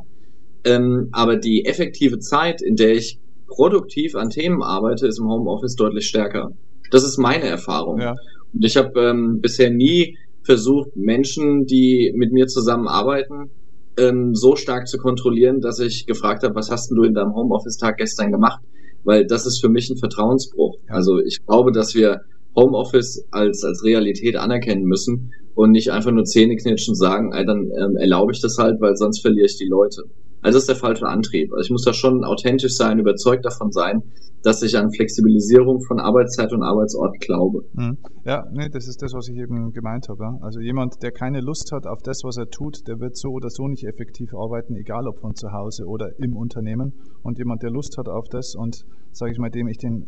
Ähm, 0.64 1.10
aber 1.12 1.36
die 1.36 1.66
effektive 1.66 2.18
Zeit, 2.18 2.62
in 2.62 2.76
der 2.76 2.94
ich 2.94 3.20
produktiv 3.46 4.14
an 4.14 4.30
Themen 4.30 4.62
arbeite, 4.62 5.06
ist 5.06 5.18
im 5.18 5.28
Homeoffice 5.28 5.76
deutlich 5.76 6.06
stärker. 6.06 6.52
Das 6.90 7.04
ist 7.04 7.18
meine 7.18 7.44
Erfahrung. 7.44 8.00
Ja. 8.00 8.14
Und 8.52 8.64
ich 8.64 8.76
habe 8.76 9.00
ähm, 9.00 9.40
bisher 9.40 9.70
nie 9.70 10.16
versucht, 10.42 10.96
Menschen, 10.96 11.66
die 11.66 12.12
mit 12.14 12.32
mir 12.32 12.46
zusammenarbeiten, 12.46 13.50
ähm, 13.98 14.34
so 14.34 14.56
stark 14.56 14.86
zu 14.86 14.98
kontrollieren, 14.98 15.60
dass 15.60 15.80
ich 15.80 16.06
gefragt 16.06 16.42
habe, 16.42 16.54
was 16.54 16.70
hast 16.70 16.90
denn 16.90 16.96
du 16.96 17.02
in 17.04 17.14
deinem 17.14 17.34
Homeoffice-Tag 17.34 17.96
gestern 17.96 18.30
gemacht? 18.30 18.62
Weil 19.04 19.26
das 19.26 19.46
ist 19.46 19.60
für 19.60 19.68
mich 19.68 19.90
ein 19.90 19.96
Vertrauensbruch. 19.96 20.78
Also 20.88 21.18
ich 21.20 21.44
glaube, 21.44 21.72
dass 21.72 21.94
wir 21.94 22.20
Homeoffice 22.54 23.26
als, 23.30 23.62
als 23.64 23.84
Realität 23.84 24.36
anerkennen 24.36 24.84
müssen 24.84 25.32
und 25.54 25.70
nicht 25.70 25.90
einfach 25.90 26.10
nur 26.10 26.24
Zähneknirschen 26.24 26.94
sagen, 26.94 27.32
ey, 27.32 27.44
dann 27.44 27.70
ähm, 27.78 27.96
erlaube 27.96 28.32
ich 28.32 28.40
das 28.40 28.56
halt, 28.58 28.80
weil 28.80 28.96
sonst 28.96 29.20
verliere 29.20 29.46
ich 29.46 29.58
die 29.58 29.68
Leute. 29.68 30.04
Also 30.46 30.58
das 30.58 30.62
ist 30.62 30.68
der 30.68 30.76
falsche 30.76 31.08
Antrieb. 31.08 31.52
Also 31.52 31.64
ich 31.66 31.70
muss 31.72 31.82
da 31.82 31.92
schon 31.92 32.22
authentisch 32.22 32.76
sein, 32.76 33.00
überzeugt 33.00 33.44
davon 33.44 33.72
sein, 33.72 34.00
dass 34.44 34.62
ich 34.62 34.78
an 34.78 34.92
Flexibilisierung 34.92 35.80
von 35.80 35.98
Arbeitszeit 35.98 36.52
und 36.52 36.62
Arbeitsort 36.62 37.18
glaube. 37.18 37.62
Mhm. 37.72 37.98
Ja, 38.24 38.44
nee, 38.52 38.68
das 38.68 38.86
ist 38.86 39.02
das, 39.02 39.12
was 39.12 39.26
ich 39.26 39.36
eben 39.38 39.72
gemeint 39.72 40.08
habe. 40.08 40.38
Also 40.42 40.60
jemand, 40.60 41.02
der 41.02 41.10
keine 41.10 41.40
Lust 41.40 41.72
hat 41.72 41.88
auf 41.88 41.98
das, 42.04 42.20
was 42.22 42.36
er 42.36 42.48
tut, 42.48 42.86
der 42.86 43.00
wird 43.00 43.16
so 43.16 43.30
oder 43.30 43.50
so 43.50 43.66
nicht 43.66 43.82
effektiv 43.82 44.34
arbeiten, 44.34 44.76
egal 44.76 45.08
ob 45.08 45.18
von 45.18 45.34
zu 45.34 45.50
Hause 45.50 45.84
oder 45.84 46.10
im 46.20 46.36
Unternehmen. 46.36 46.92
Und 47.24 47.38
jemand, 47.38 47.64
der 47.64 47.70
Lust 47.70 47.98
hat 47.98 48.08
auf 48.08 48.28
das 48.30 48.54
und, 48.54 48.84
sage 49.10 49.32
ich 49.32 49.38
mal, 49.38 49.50
dem 49.50 49.66
ich 49.66 49.78
den, 49.78 50.06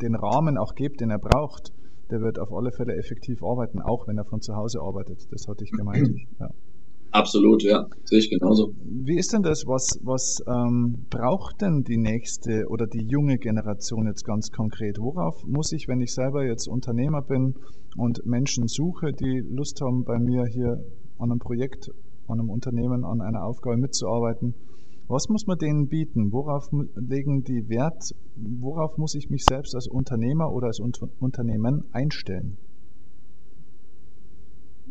den 0.00 0.14
Rahmen 0.14 0.58
auch 0.58 0.76
gebe, 0.76 0.94
den 0.94 1.10
er 1.10 1.18
braucht, 1.18 1.72
der 2.12 2.20
wird 2.20 2.38
auf 2.38 2.52
alle 2.52 2.70
Fälle 2.70 2.94
effektiv 2.94 3.42
arbeiten, 3.42 3.82
auch 3.82 4.06
wenn 4.06 4.16
er 4.16 4.26
von 4.26 4.40
zu 4.40 4.54
Hause 4.54 4.78
arbeitet. 4.80 5.26
Das 5.32 5.48
hatte 5.48 5.64
ich 5.64 5.72
gemeint. 5.72 6.08
Ja. 6.38 6.50
Absolut, 7.12 7.62
ja, 7.62 7.86
sehe 8.04 8.20
ich 8.20 8.30
genauso. 8.30 8.72
Wie 8.84 9.18
ist 9.18 9.34
denn 9.34 9.42
das? 9.42 9.66
Was, 9.66 10.00
was 10.02 10.42
ähm, 10.46 11.04
braucht 11.10 11.60
denn 11.60 11.84
die 11.84 11.98
nächste 11.98 12.64
oder 12.68 12.86
die 12.86 13.04
junge 13.06 13.36
Generation 13.36 14.06
jetzt 14.06 14.24
ganz 14.24 14.50
konkret? 14.50 14.96
Worauf 14.98 15.44
muss 15.46 15.72
ich, 15.72 15.88
wenn 15.88 16.00
ich 16.00 16.14
selber 16.14 16.46
jetzt 16.46 16.68
Unternehmer 16.68 17.20
bin 17.20 17.54
und 17.98 18.24
Menschen 18.24 18.66
suche, 18.66 19.12
die 19.12 19.42
Lust 19.46 19.82
haben, 19.82 20.04
bei 20.04 20.18
mir 20.18 20.46
hier 20.46 20.82
an 21.18 21.30
einem 21.30 21.38
Projekt, 21.38 21.90
an 22.28 22.40
einem 22.40 22.48
Unternehmen, 22.48 23.04
an 23.04 23.20
einer 23.20 23.44
Aufgabe 23.44 23.76
mitzuarbeiten? 23.76 24.54
Was 25.06 25.28
muss 25.28 25.46
man 25.46 25.58
denen 25.58 25.88
bieten? 25.88 26.32
Worauf 26.32 26.70
legen 26.94 27.44
die 27.44 27.68
Wert? 27.68 28.14
Worauf 28.36 28.96
muss 28.96 29.14
ich 29.14 29.28
mich 29.28 29.44
selbst 29.44 29.74
als 29.74 29.86
Unternehmer 29.86 30.50
oder 30.50 30.68
als 30.68 30.80
Unternehmen 30.80 31.84
einstellen? 31.92 32.56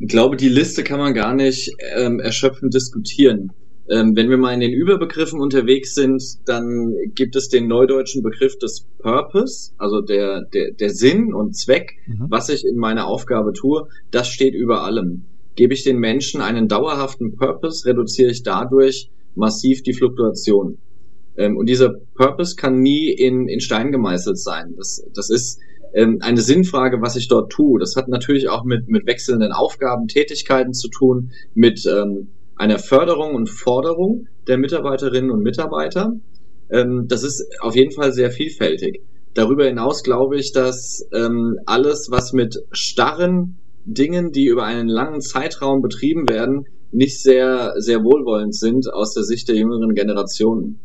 Ich 0.01 0.07
glaube, 0.07 0.35
die 0.35 0.49
Liste 0.49 0.83
kann 0.83 0.99
man 0.99 1.13
gar 1.13 1.35
nicht 1.35 1.75
ähm, 1.95 2.19
erschöpfend 2.19 2.73
diskutieren. 2.73 3.51
Ähm, 3.87 4.15
wenn 4.15 4.31
wir 4.31 4.37
mal 4.37 4.51
in 4.51 4.59
den 4.59 4.73
Überbegriffen 4.73 5.39
unterwegs 5.39 5.93
sind, 5.93 6.23
dann 6.45 6.95
gibt 7.13 7.35
es 7.35 7.49
den 7.49 7.67
neudeutschen 7.67 8.23
Begriff 8.23 8.57
des 8.57 8.87
Purpose, 8.97 9.73
also 9.77 10.01
der, 10.01 10.41
der, 10.53 10.71
der 10.71 10.89
Sinn 10.89 11.35
und 11.35 11.55
Zweck, 11.55 11.97
mhm. 12.07 12.25
was 12.29 12.49
ich 12.49 12.65
in 12.65 12.77
meiner 12.77 13.05
Aufgabe 13.05 13.53
tue, 13.53 13.87
das 14.09 14.27
steht 14.27 14.55
über 14.55 14.83
allem. 14.83 15.25
Gebe 15.55 15.75
ich 15.75 15.83
den 15.83 15.97
Menschen 15.97 16.41
einen 16.41 16.67
dauerhaften 16.67 17.35
Purpose, 17.35 17.85
reduziere 17.85 18.31
ich 18.31 18.41
dadurch 18.41 19.11
massiv 19.35 19.83
die 19.83 19.93
Fluktuation. 19.93 20.79
Ähm, 21.37 21.57
und 21.57 21.69
dieser 21.69 21.93
Purpose 22.15 22.55
kann 22.55 22.79
nie 22.79 23.11
in, 23.11 23.47
in 23.47 23.59
Stein 23.59 23.91
gemeißelt 23.91 24.39
sein. 24.39 24.73
Das, 24.77 25.03
das 25.13 25.29
ist 25.29 25.59
ähm, 25.93 26.19
eine 26.21 26.41
Sinnfrage, 26.41 27.01
was 27.01 27.15
ich 27.15 27.27
dort 27.27 27.51
tue. 27.51 27.79
Das 27.79 27.95
hat 27.95 28.07
natürlich 28.07 28.49
auch 28.49 28.63
mit, 28.63 28.87
mit 28.87 29.05
wechselnden 29.05 29.51
Aufgaben, 29.51 30.07
Tätigkeiten 30.07 30.73
zu 30.73 30.89
tun, 30.89 31.31
mit 31.53 31.85
ähm, 31.85 32.29
einer 32.55 32.79
Förderung 32.79 33.35
und 33.35 33.49
Forderung 33.49 34.27
der 34.47 34.57
Mitarbeiterinnen 34.57 35.31
und 35.31 35.41
Mitarbeiter. 35.41 36.13
Ähm, 36.69 37.05
das 37.07 37.23
ist 37.23 37.45
auf 37.59 37.75
jeden 37.75 37.91
Fall 37.91 38.13
sehr 38.13 38.31
vielfältig. 38.31 39.01
Darüber 39.33 39.65
hinaus 39.65 40.03
glaube 40.03 40.37
ich, 40.37 40.51
dass 40.51 41.07
ähm, 41.13 41.57
alles, 41.65 42.09
was 42.11 42.33
mit 42.33 42.57
starren 42.71 43.57
Dingen, 43.85 44.31
die 44.31 44.45
über 44.45 44.63
einen 44.63 44.87
langen 44.87 45.21
Zeitraum 45.21 45.81
betrieben 45.81 46.29
werden, 46.29 46.65
nicht 46.91 47.21
sehr, 47.21 47.73
sehr 47.77 48.03
wohlwollend 48.03 48.53
sind 48.53 48.91
aus 48.93 49.13
der 49.13 49.23
Sicht 49.23 49.47
der 49.47 49.55
jüngeren 49.55 49.95
Generationen. 49.95 50.81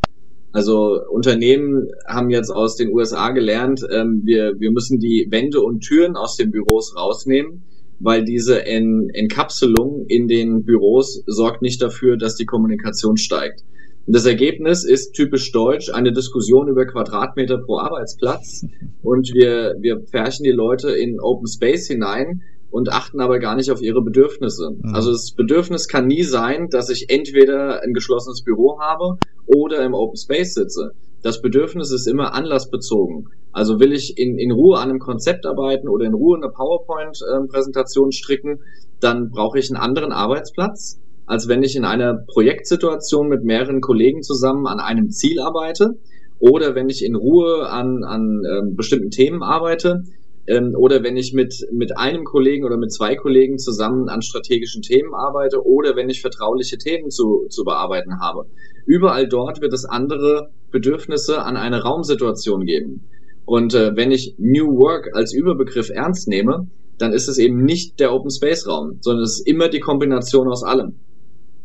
Also 0.56 1.02
Unternehmen 1.10 1.90
haben 2.08 2.30
jetzt 2.30 2.48
aus 2.48 2.76
den 2.76 2.90
USA 2.90 3.32
gelernt, 3.32 3.82
ähm, 3.92 4.22
wir, 4.25 4.54
wir 4.58 4.70
müssen 4.70 4.98
die 4.98 5.26
Wände 5.28 5.60
und 5.60 5.80
Türen 5.80 6.16
aus 6.16 6.36
den 6.36 6.50
Büros 6.50 6.96
rausnehmen, 6.96 7.64
weil 8.00 8.25
diese 8.25 8.64
en 8.64 9.10
Entkapselung 9.12 10.06
in 10.08 10.28
den 10.28 10.64
Büros 10.64 11.22
sorgt 11.26 11.60
nicht 11.60 11.82
dafür, 11.82 12.16
dass 12.16 12.36
die 12.36 12.46
Kommunikation 12.46 13.18
steigt. 13.18 13.64
Und 14.06 14.16
das 14.16 14.25
Ergebnis 14.25 14.82
ist 14.82 15.12
typisch 15.12 15.52
deutsch, 15.52 15.92
eine 15.92 16.14
Diskussion 16.14 16.68
über 16.68 16.86
Quadratmeter 16.86 17.58
pro 17.58 17.76
Arbeitsplatz. 17.76 18.64
Und 19.02 19.34
wir, 19.34 19.75
wir 19.80 20.00
pferchen 20.00 20.44
die 20.44 20.52
Leute 20.52 20.90
in 20.90 21.20
Open 21.20 21.48
Space 21.48 21.86
hinein, 21.86 22.40
und 22.76 22.92
achten 22.92 23.21
aber 23.21 23.38
gar 23.38 23.56
nicht 23.56 23.71
auf 23.71 23.80
ihre 23.80 24.02
Bedürfnisse. 24.02 24.68
Mhm. 24.71 24.95
Also 24.95 25.11
das 25.11 25.33
Bedürfnis 25.33 25.88
kann 25.88 26.06
nie 26.06 26.23
sein, 26.23 26.68
dass 26.68 26.90
ich 26.90 27.06
entweder 27.09 27.83
ein 27.83 27.95
geschlossenes 27.95 28.42
Büro 28.45 28.78
habe 28.78 29.16
oder 29.47 29.83
im 29.83 29.95
Open 29.95 30.18
Space 30.18 30.52
sitze. 30.52 30.90
Das 31.23 31.40
Bedürfnis 31.40 31.90
ist 31.90 32.06
immer 32.06 32.35
anlassbezogen. 32.35 33.28
Also 33.50 33.80
will 33.80 33.95
ich 33.95 34.18
in, 34.18 34.38
in 34.38 34.52
Ruhe 34.52 34.76
an 34.76 34.90
einem 34.90 34.99
Konzept 34.99 35.47
arbeiten 35.47 35.88
oder 35.88 36.04
in 36.04 36.12
Ruhe 36.12 36.37
eine 36.37 36.50
PowerPoint-Präsentation 36.52 38.12
stricken, 38.12 38.61
dann 39.00 39.30
brauche 39.30 39.59
ich 39.59 39.71
einen 39.71 39.80
anderen 39.80 40.12
Arbeitsplatz, 40.12 41.00
als 41.25 41.49
wenn 41.49 41.62
ich 41.62 41.76
in 41.76 41.87
einer 41.87 42.18
Projektsituation 42.30 43.28
mit 43.28 43.42
mehreren 43.42 43.80
Kollegen 43.80 44.23
zusammen 44.23 44.66
an 44.66 44.80
einem 44.80 45.09
Ziel 45.09 45.40
arbeite 45.40 45.95
oder 46.38 46.75
wenn 46.75 46.90
ich 46.90 47.02
in 47.02 47.16
Ruhe 47.16 47.71
an, 47.71 48.04
an 48.04 48.42
äh, 48.45 48.75
bestimmten 48.75 49.11
Themen 49.11 49.42
arbeite, 49.42 50.02
ähm, 50.47 50.75
oder 50.76 51.03
wenn 51.03 51.17
ich 51.17 51.33
mit, 51.33 51.67
mit 51.73 51.97
einem 51.97 52.25
Kollegen 52.25 52.65
oder 52.65 52.76
mit 52.76 52.93
zwei 52.93 53.17
Kollegen 53.17 53.59
zusammen 53.59 54.09
an 54.09 54.23
strategischen 54.23 54.83
Themen 54.83 55.15
arbeite 55.15 55.65
oder 55.65 55.97
wenn 55.97 56.09
ich 56.09 56.21
vertrauliche 56.21 56.79
Themen 56.79 57.11
zu, 57.11 57.47
zu 57.49 57.65
bearbeiten 57.65 58.21
habe. 58.21 58.47
Überall 58.87 59.29
dort 59.29 59.61
wird 59.61 59.73
es 59.73 59.85
andere 59.85 60.50
Bedürfnisse 60.71 61.43
an 61.43 61.57
eine 61.57 61.83
Raumsituation 61.83 62.65
geben. 62.65 63.09
Und 63.45 63.75
äh, 63.75 63.97
wenn 63.97 64.11
ich 64.11 64.35
New 64.38 64.76
Work 64.79 65.11
als 65.15 65.33
Überbegriff 65.33 65.91
ernst 65.91 66.29
nehme, 66.29 66.69
dann 66.99 67.12
ist 67.12 67.29
es 67.29 67.38
eben 67.38 67.65
nicht 67.65 68.00
der 68.00 68.12
Open 68.12 68.31
Space 68.31 68.67
Raum, 68.67 68.99
sondern 69.00 69.25
es 69.25 69.38
ist 69.38 69.47
immer 69.47 69.69
die 69.69 69.81
Kombination 69.81 70.49
aus 70.49 70.65
allem. 70.65 70.97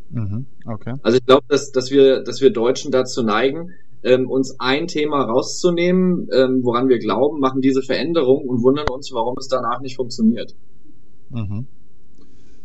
Mhm, 0.10 0.46
okay. 0.66 0.96
Also 1.04 1.18
ich 1.18 1.26
glaube, 1.26 1.44
dass, 1.48 1.72
dass, 1.72 1.90
wir, 1.90 2.22
dass 2.24 2.42
wir 2.42 2.52
Deutschen 2.52 2.92
dazu 2.92 3.24
neigen, 3.24 3.72
ähm, 4.04 4.30
uns 4.30 4.56
ein 4.60 4.88
Thema 4.88 5.24
rauszunehmen, 5.24 6.28
ähm, 6.34 6.62
woran 6.64 6.90
wir 6.90 7.00
glauben, 7.00 7.40
machen 7.40 7.62
diese 7.62 7.82
Veränderung 7.82 8.48
und 8.48 8.64
wundern 8.64 8.88
uns, 8.90 9.12
warum 9.14 9.36
es 9.38 9.48
danach 9.48 9.82
nicht 9.82 9.96
funktioniert. 9.96 10.56
Mhm. 11.30 11.68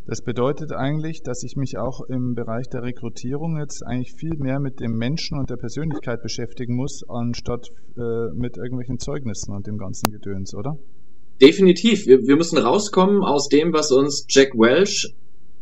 Das 0.08 0.22
bedeutet 0.22 0.70
eigentlich, 0.72 1.22
dass 1.24 1.42
ich 1.42 1.56
mich 1.56 1.78
auch 1.78 2.00
im 2.08 2.34
Bereich 2.34 2.68
der 2.68 2.84
Rekrutierung 2.84 3.58
jetzt 3.58 3.82
eigentlich 3.84 4.12
viel 4.12 4.36
mehr 4.36 4.60
mit 4.60 4.78
dem 4.78 4.92
Menschen 4.92 5.36
und 5.36 5.50
der 5.50 5.56
Persönlichkeit 5.56 6.22
beschäftigen 6.22 6.76
muss, 6.76 7.02
anstatt 7.08 7.70
äh, 7.96 8.28
mit 8.32 8.56
irgendwelchen 8.56 9.00
Zeugnissen 9.00 9.52
und 9.52 9.66
dem 9.66 9.78
ganzen 9.78 10.12
Gedöns, 10.12 10.54
oder? 10.54 10.78
Definitiv. 11.42 12.06
Wir, 12.06 12.24
wir 12.24 12.36
müssen 12.36 12.56
rauskommen 12.56 13.24
aus 13.24 13.48
dem, 13.48 13.72
was 13.72 13.90
uns 13.90 14.26
Jack 14.28 14.54
Welch 14.54 15.12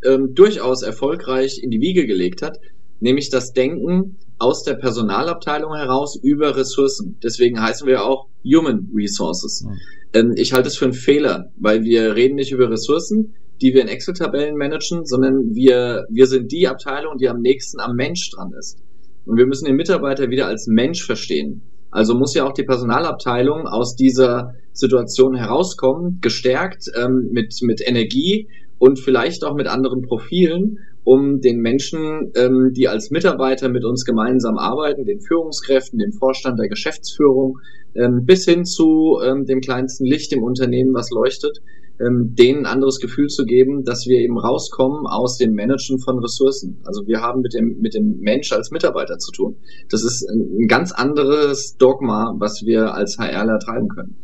ähm, 0.04 0.34
durchaus 0.34 0.82
erfolgreich 0.82 1.58
in 1.62 1.70
die 1.70 1.80
Wiege 1.80 2.06
gelegt 2.06 2.42
hat, 2.42 2.58
nämlich 3.00 3.30
das 3.30 3.54
Denken, 3.54 4.18
aus 4.38 4.62
der 4.62 4.74
Personalabteilung 4.74 5.74
heraus 5.74 6.18
über 6.22 6.56
Ressourcen. 6.56 7.18
Deswegen 7.22 7.60
heißen 7.60 7.86
wir 7.86 8.04
auch 8.04 8.26
Human 8.44 8.90
Resources. 8.94 9.64
Mhm. 9.64 9.78
Ähm, 10.12 10.32
ich 10.36 10.52
halte 10.52 10.68
es 10.68 10.76
für 10.76 10.86
einen 10.86 10.94
Fehler, 10.94 11.50
weil 11.56 11.82
wir 11.82 12.14
reden 12.14 12.34
nicht 12.36 12.52
über 12.52 12.70
Ressourcen, 12.70 13.34
die 13.60 13.72
wir 13.74 13.82
in 13.82 13.88
Excel-Tabellen 13.88 14.56
managen, 14.56 15.06
sondern 15.06 15.54
wir, 15.54 16.04
wir 16.10 16.26
sind 16.26 16.50
die 16.52 16.66
Abteilung, 16.68 17.18
die 17.18 17.28
am 17.28 17.40
nächsten 17.40 17.80
am 17.80 17.94
Mensch 17.94 18.30
dran 18.30 18.52
ist. 18.58 18.78
Und 19.24 19.38
wir 19.38 19.46
müssen 19.46 19.64
den 19.64 19.76
Mitarbeiter 19.76 20.28
wieder 20.28 20.46
als 20.46 20.66
Mensch 20.66 21.04
verstehen. 21.04 21.62
Also 21.90 22.14
muss 22.14 22.34
ja 22.34 22.44
auch 22.44 22.52
die 22.52 22.64
Personalabteilung 22.64 23.68
aus 23.68 23.94
dieser 23.94 24.54
Situation 24.72 25.36
herauskommen, 25.36 26.18
gestärkt 26.20 26.90
ähm, 27.00 27.28
mit, 27.30 27.54
mit 27.62 27.80
Energie 27.86 28.48
und 28.78 28.98
vielleicht 28.98 29.44
auch 29.44 29.54
mit 29.54 29.68
anderen 29.68 30.02
Profilen 30.02 30.78
um 31.04 31.40
den 31.40 31.58
Menschen, 31.60 32.32
ähm, 32.34 32.72
die 32.72 32.88
als 32.88 33.10
Mitarbeiter 33.10 33.68
mit 33.68 33.84
uns 33.84 34.04
gemeinsam 34.04 34.56
arbeiten, 34.56 35.04
den 35.04 35.20
Führungskräften, 35.20 35.98
dem 35.98 36.12
Vorstand 36.12 36.58
der 36.58 36.68
Geschäftsführung, 36.68 37.58
ähm, 37.94 38.24
bis 38.24 38.46
hin 38.46 38.64
zu 38.64 39.20
ähm, 39.22 39.44
dem 39.44 39.60
kleinsten 39.60 40.06
Licht 40.06 40.32
im 40.32 40.42
Unternehmen, 40.42 40.94
was 40.94 41.10
leuchtet, 41.10 41.60
ähm, 42.00 42.34
denen 42.34 42.60
ein 42.60 42.72
anderes 42.72 42.98
Gefühl 42.98 43.28
zu 43.28 43.44
geben, 43.44 43.84
dass 43.84 44.06
wir 44.06 44.18
eben 44.18 44.38
rauskommen 44.38 45.06
aus 45.06 45.36
dem 45.36 45.54
Managen 45.54 46.00
von 46.00 46.18
Ressourcen. 46.18 46.78
Also 46.84 47.06
wir 47.06 47.20
haben 47.20 47.42
mit 47.42 47.54
dem, 47.54 47.80
mit 47.80 47.94
dem 47.94 48.18
Mensch 48.20 48.52
als 48.52 48.70
Mitarbeiter 48.70 49.18
zu 49.18 49.30
tun. 49.30 49.56
Das 49.90 50.02
ist 50.02 50.26
ein 50.28 50.66
ganz 50.66 50.90
anderes 50.90 51.76
Dogma, 51.76 52.34
was 52.38 52.62
wir 52.64 52.94
als 52.94 53.18
HRler 53.18 53.58
treiben 53.58 53.88
können. 53.88 54.16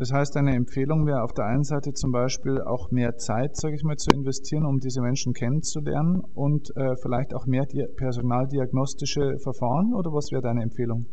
Das 0.00 0.14
heißt, 0.14 0.34
eine 0.38 0.56
Empfehlung 0.56 1.06
wäre 1.06 1.22
auf 1.22 1.34
der 1.34 1.44
einen 1.44 1.62
Seite 1.62 1.92
zum 1.92 2.10
Beispiel 2.10 2.62
auch 2.62 2.90
mehr 2.90 3.18
Zeit, 3.18 3.54
sage 3.54 3.74
ich 3.74 3.82
mal, 3.82 3.98
zu 3.98 4.08
investieren, 4.16 4.64
um 4.64 4.78
diese 4.78 5.02
Menschen 5.02 5.34
kennenzulernen 5.34 6.22
und 6.32 6.74
äh, 6.74 6.96
vielleicht 7.02 7.34
auch 7.34 7.44
mehr 7.44 7.66
personaldiagnostische 7.98 9.36
Verfahren 9.42 9.92
oder 9.92 10.10
was 10.10 10.32
wäre 10.32 10.40
deine 10.40 10.62
Empfehlung? 10.62 11.04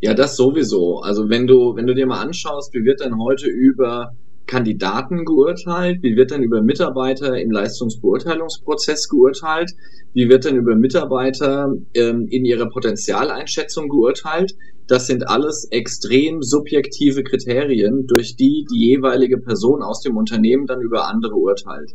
Ja, 0.00 0.12
das 0.12 0.34
sowieso. 0.34 1.02
Also 1.02 1.28
wenn 1.28 1.46
du, 1.46 1.76
wenn 1.76 1.86
du 1.86 1.94
dir 1.94 2.08
mal 2.08 2.20
anschaust, 2.20 2.74
wie 2.74 2.84
wird 2.84 2.98
denn 2.98 3.16
heute 3.16 3.48
über 3.48 4.10
Kandidaten 4.46 5.24
geurteilt? 5.24 6.02
Wie 6.02 6.16
wird 6.16 6.30
denn 6.30 6.42
über 6.42 6.62
Mitarbeiter 6.62 7.38
im 7.40 7.50
Leistungsbeurteilungsprozess 7.50 9.08
geurteilt? 9.08 9.72
Wie 10.12 10.28
wird 10.28 10.44
denn 10.44 10.56
über 10.56 10.76
Mitarbeiter 10.76 11.72
ähm, 11.94 12.26
in 12.28 12.44
ihrer 12.44 12.68
Potenzialeinschätzung 12.68 13.88
geurteilt? 13.88 14.54
Das 14.86 15.06
sind 15.06 15.28
alles 15.28 15.66
extrem 15.70 16.42
subjektive 16.42 17.22
Kriterien, 17.22 18.06
durch 18.06 18.36
die 18.36 18.66
die 18.70 18.86
jeweilige 18.86 19.38
Person 19.38 19.82
aus 19.82 20.02
dem 20.02 20.16
Unternehmen 20.16 20.66
dann 20.66 20.82
über 20.82 21.08
andere 21.08 21.34
urteilt. 21.34 21.92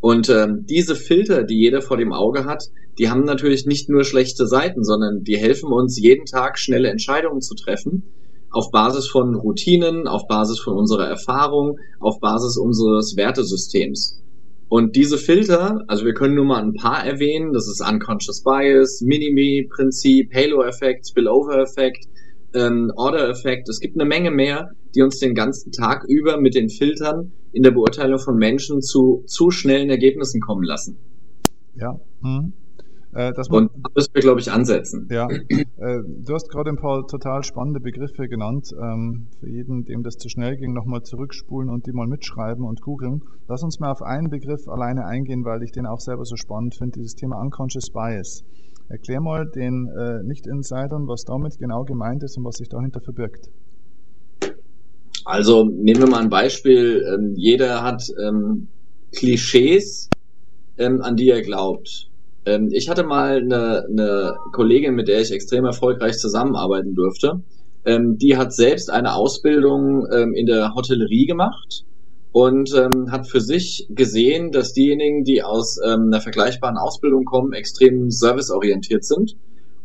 Und 0.00 0.30
ähm, 0.30 0.64
diese 0.68 0.94
Filter, 0.94 1.42
die 1.42 1.58
jeder 1.58 1.82
vor 1.82 1.96
dem 1.96 2.12
Auge 2.12 2.44
hat, 2.44 2.64
die 2.98 3.10
haben 3.10 3.24
natürlich 3.24 3.66
nicht 3.66 3.88
nur 3.88 4.04
schlechte 4.04 4.46
Seiten, 4.46 4.84
sondern 4.84 5.24
die 5.24 5.36
helfen 5.36 5.72
uns 5.72 6.00
jeden 6.00 6.24
Tag 6.24 6.58
schnelle 6.58 6.88
Entscheidungen 6.88 7.40
zu 7.40 7.54
treffen 7.54 8.04
auf 8.50 8.70
Basis 8.70 9.08
von 9.08 9.34
Routinen, 9.34 10.06
auf 10.06 10.26
Basis 10.26 10.60
von 10.60 10.76
unserer 10.76 11.08
Erfahrung, 11.08 11.78
auf 12.00 12.20
Basis 12.20 12.56
unseres 12.56 13.16
Wertesystems. 13.16 14.20
Und 14.68 14.94
diese 14.94 15.18
Filter, 15.18 15.82
also 15.88 16.04
wir 16.04 16.14
können 16.14 16.36
nur 16.36 16.44
mal 16.44 16.62
ein 16.62 16.74
paar 16.74 17.04
erwähnen, 17.04 17.52
das 17.52 17.66
ist 17.68 17.80
Unconscious 17.80 18.42
Bias, 18.44 19.00
Minimi-Prinzip, 19.00 20.32
Halo-Effekt, 20.32 21.08
Spillover-Effekt, 21.08 22.06
ähm, 22.54 22.92
Order-Effekt. 22.94 23.68
Es 23.68 23.80
gibt 23.80 23.98
eine 23.98 24.08
Menge 24.08 24.30
mehr, 24.30 24.70
die 24.94 25.02
uns 25.02 25.18
den 25.18 25.34
ganzen 25.34 25.72
Tag 25.72 26.04
über 26.08 26.40
mit 26.40 26.54
den 26.54 26.68
Filtern 26.68 27.32
in 27.52 27.64
der 27.64 27.72
Beurteilung 27.72 28.18
von 28.18 28.36
Menschen 28.36 28.80
zu 28.80 29.24
zu 29.26 29.50
schnellen 29.50 29.90
Ergebnissen 29.90 30.40
kommen 30.40 30.62
lassen. 30.62 30.98
Ja. 31.74 31.98
Mhm. 32.20 32.52
Äh, 33.12 33.32
das 33.34 33.48
Und 33.48 33.70
da 33.74 33.90
müssen 33.94 34.14
wir, 34.14 34.22
glaube 34.22 34.40
ich, 34.40 34.50
ansetzen. 34.52 35.08
Ja, 35.10 35.28
äh, 35.76 35.98
du 36.06 36.34
hast 36.34 36.48
gerade 36.48 36.70
ein 36.70 36.76
paar 36.76 37.06
total 37.06 37.42
spannende 37.42 37.80
Begriffe 37.80 38.28
genannt. 38.28 38.70
Ähm, 38.80 39.26
für 39.40 39.48
jeden, 39.48 39.84
dem 39.84 40.02
das 40.02 40.16
zu 40.16 40.28
schnell 40.28 40.56
ging, 40.56 40.72
nochmal 40.72 41.02
zurückspulen 41.02 41.70
und 41.70 41.86
die 41.86 41.92
mal 41.92 42.06
mitschreiben 42.06 42.64
und 42.64 42.80
googeln. 42.80 43.22
Lass 43.48 43.62
uns 43.62 43.80
mal 43.80 43.90
auf 43.90 44.02
einen 44.02 44.30
Begriff 44.30 44.68
alleine 44.68 45.06
eingehen, 45.06 45.44
weil 45.44 45.62
ich 45.62 45.72
den 45.72 45.86
auch 45.86 46.00
selber 46.00 46.24
so 46.24 46.36
spannend 46.36 46.76
finde, 46.76 46.98
dieses 46.98 47.14
Thema 47.14 47.40
Unconscious 47.40 47.90
Bias. 47.90 48.44
Erklär 48.88 49.20
mal 49.20 49.46
den 49.46 49.88
äh, 49.88 50.22
Nicht-Insidern, 50.24 51.06
was 51.06 51.24
damit 51.24 51.58
genau 51.58 51.84
gemeint 51.84 52.22
ist 52.22 52.36
und 52.36 52.44
was 52.44 52.56
sich 52.56 52.68
dahinter 52.68 53.00
verbirgt. 53.00 53.48
Also 55.24 55.64
nehmen 55.64 56.00
wir 56.00 56.08
mal 56.08 56.22
ein 56.22 56.30
Beispiel. 56.30 57.04
Ähm, 57.12 57.34
jeder 57.36 57.82
hat 57.82 58.02
ähm, 58.20 58.68
Klischees, 59.14 60.08
ähm, 60.78 61.02
an 61.02 61.16
die 61.16 61.28
er 61.28 61.42
glaubt. 61.42 62.09
Ähm, 62.46 62.68
ich 62.72 62.88
hatte 62.88 63.04
mal 63.04 63.38
eine, 63.38 63.84
eine 63.88 64.36
Kollegin, 64.52 64.94
mit 64.94 65.08
der 65.08 65.20
ich 65.20 65.32
extrem 65.32 65.64
erfolgreich 65.64 66.18
zusammenarbeiten 66.18 66.94
durfte. 66.94 67.42
Ähm, 67.84 68.18
die 68.18 68.36
hat 68.36 68.52
selbst 68.52 68.90
eine 68.90 69.14
Ausbildung 69.14 70.06
ähm, 70.12 70.34
in 70.34 70.46
der 70.46 70.74
Hotellerie 70.74 71.26
gemacht 71.26 71.84
und 72.32 72.72
ähm, 72.74 73.10
hat 73.10 73.26
für 73.26 73.40
sich 73.40 73.86
gesehen, 73.90 74.52
dass 74.52 74.72
diejenigen, 74.72 75.24
die 75.24 75.42
aus 75.42 75.78
ähm, 75.84 76.04
einer 76.06 76.20
vergleichbaren 76.20 76.76
Ausbildung 76.76 77.24
kommen, 77.24 77.52
extrem 77.52 78.10
serviceorientiert 78.10 79.04
sind 79.04 79.36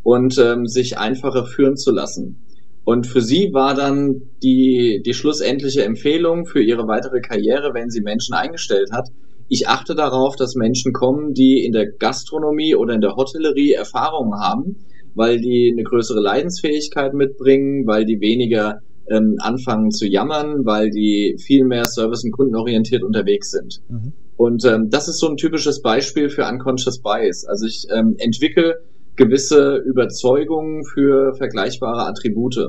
und 0.03 0.37
ähm, 0.37 0.67
sich 0.67 0.97
einfacher 0.97 1.45
führen 1.45 1.77
zu 1.77 1.91
lassen. 1.91 2.41
Und 2.83 3.07
für 3.07 3.21
sie 3.21 3.51
war 3.51 3.73
dann 3.73 4.21
die, 4.43 5.01
die 5.03 5.13
schlussendliche 5.15 5.83
Empfehlung 5.83 6.45
für 6.45 6.61
ihre 6.61 6.87
weitere 6.87 7.19
Karriere, 7.19 7.73
wenn 7.73 7.89
sie 7.89 8.01
Menschen 8.01 8.35
eingestellt 8.35 8.91
hat, 8.91 9.09
ich 9.47 9.67
achte 9.67 9.95
darauf, 9.95 10.35
dass 10.35 10.55
Menschen 10.55 10.93
kommen, 10.93 11.33
die 11.33 11.63
in 11.63 11.71
der 11.71 11.91
Gastronomie 11.91 12.75
oder 12.75 12.93
in 12.93 13.01
der 13.01 13.15
Hotellerie 13.15 13.73
Erfahrungen 13.73 14.39
haben, 14.39 14.77
weil 15.13 15.39
die 15.39 15.71
eine 15.71 15.83
größere 15.83 16.19
Leidensfähigkeit 16.19 17.13
mitbringen, 17.13 17.85
weil 17.85 18.05
die 18.05 18.19
weniger 18.19 18.79
ähm, 19.09 19.35
anfangen 19.39 19.91
zu 19.91 20.07
jammern, 20.07 20.65
weil 20.65 20.89
die 20.89 21.37
viel 21.39 21.63
mehr 21.65 21.85
service- 21.85 22.23
und 22.23 22.31
kundenorientiert 22.31 23.03
unterwegs 23.03 23.51
sind. 23.51 23.81
Mhm. 23.87 24.13
Und 24.37 24.65
ähm, 24.65 24.89
das 24.89 25.07
ist 25.07 25.19
so 25.19 25.29
ein 25.29 25.37
typisches 25.37 25.81
Beispiel 25.81 26.29
für 26.29 26.45
Unconscious 26.45 27.01
Bias. 27.01 27.45
Also 27.45 27.65
ich 27.67 27.85
ähm, 27.95 28.15
entwickle 28.17 28.81
gewisse 29.15 29.77
Überzeugungen 29.77 30.83
für 30.83 31.33
vergleichbare 31.35 32.05
Attribute. 32.07 32.67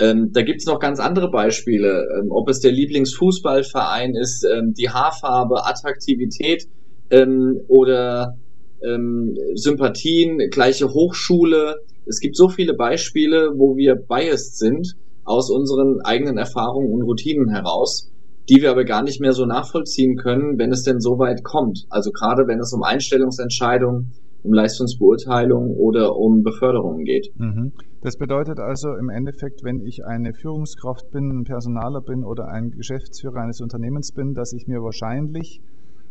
Ähm, 0.00 0.30
da 0.32 0.42
gibt's 0.42 0.66
noch 0.66 0.80
ganz 0.80 0.98
andere 0.98 1.30
Beispiele, 1.30 2.06
ähm, 2.18 2.30
ob 2.30 2.48
es 2.48 2.60
der 2.60 2.72
Lieblingsfußballverein 2.72 4.14
ist, 4.14 4.44
ähm, 4.44 4.72
die 4.72 4.88
Haarfarbe, 4.88 5.66
Attraktivität 5.66 6.64
ähm, 7.10 7.60
oder 7.68 8.38
ähm, 8.82 9.36
Sympathien, 9.54 10.38
gleiche 10.50 10.88
Hochschule. 10.88 11.76
Es 12.06 12.20
gibt 12.20 12.36
so 12.36 12.48
viele 12.48 12.74
Beispiele, 12.74 13.52
wo 13.56 13.76
wir 13.76 13.94
biased 13.94 14.58
sind 14.58 14.94
aus 15.24 15.50
unseren 15.50 16.00
eigenen 16.02 16.38
Erfahrungen 16.38 16.90
und 16.92 17.02
Routinen 17.02 17.50
heraus, 17.50 18.10
die 18.48 18.62
wir 18.62 18.70
aber 18.70 18.84
gar 18.84 19.02
nicht 19.02 19.20
mehr 19.20 19.32
so 19.32 19.44
nachvollziehen 19.44 20.16
können, 20.16 20.58
wenn 20.58 20.72
es 20.72 20.82
denn 20.82 21.00
so 21.00 21.18
weit 21.18 21.44
kommt. 21.44 21.84
Also 21.90 22.10
gerade 22.10 22.48
wenn 22.48 22.58
es 22.58 22.72
um 22.72 22.82
Einstellungsentscheidungen 22.82 24.12
um 24.42 24.52
Leistungsbeurteilung 24.52 25.76
oder 25.76 26.16
um 26.16 26.42
Beförderungen 26.42 27.04
geht. 27.04 27.30
Mhm. 27.36 27.72
Das 28.02 28.16
bedeutet 28.16 28.58
also 28.58 28.94
im 28.94 29.10
Endeffekt, 29.10 29.62
wenn 29.62 29.80
ich 29.80 30.06
eine 30.06 30.32
Führungskraft 30.32 31.10
bin, 31.10 31.28
ein 31.30 31.44
Personaler 31.44 32.00
bin 32.00 32.24
oder 32.24 32.48
ein 32.48 32.70
Geschäftsführer 32.70 33.42
eines 33.42 33.60
Unternehmens 33.60 34.12
bin, 34.12 34.32
dass 34.32 34.54
ich 34.54 34.66
mir 34.66 34.82
wahrscheinlich, 34.82 35.60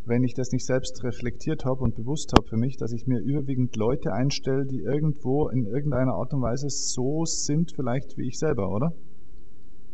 wenn 0.05 0.23
ich 0.23 0.35
das 0.35 0.51
nicht 0.51 0.67
selbst 0.67 1.03
reflektiert 1.03 1.65
habe 1.65 1.81
und 1.81 1.95
bewusst 1.95 2.31
habe 2.37 2.47
für 2.47 2.57
mich, 2.57 2.77
dass 2.77 2.91
ich 2.91 3.07
mir 3.07 3.19
überwiegend 3.19 3.75
Leute 3.75 4.13
einstelle, 4.13 4.67
die 4.67 4.81
irgendwo 4.81 5.49
in 5.49 5.65
irgendeiner 5.65 6.13
Art 6.13 6.31
und 6.31 6.43
Weise 6.43 6.69
so 6.69 7.25
sind, 7.25 7.71
vielleicht 7.75 8.17
wie 8.17 8.27
ich 8.27 8.37
selber, 8.37 8.69
oder? 8.69 8.93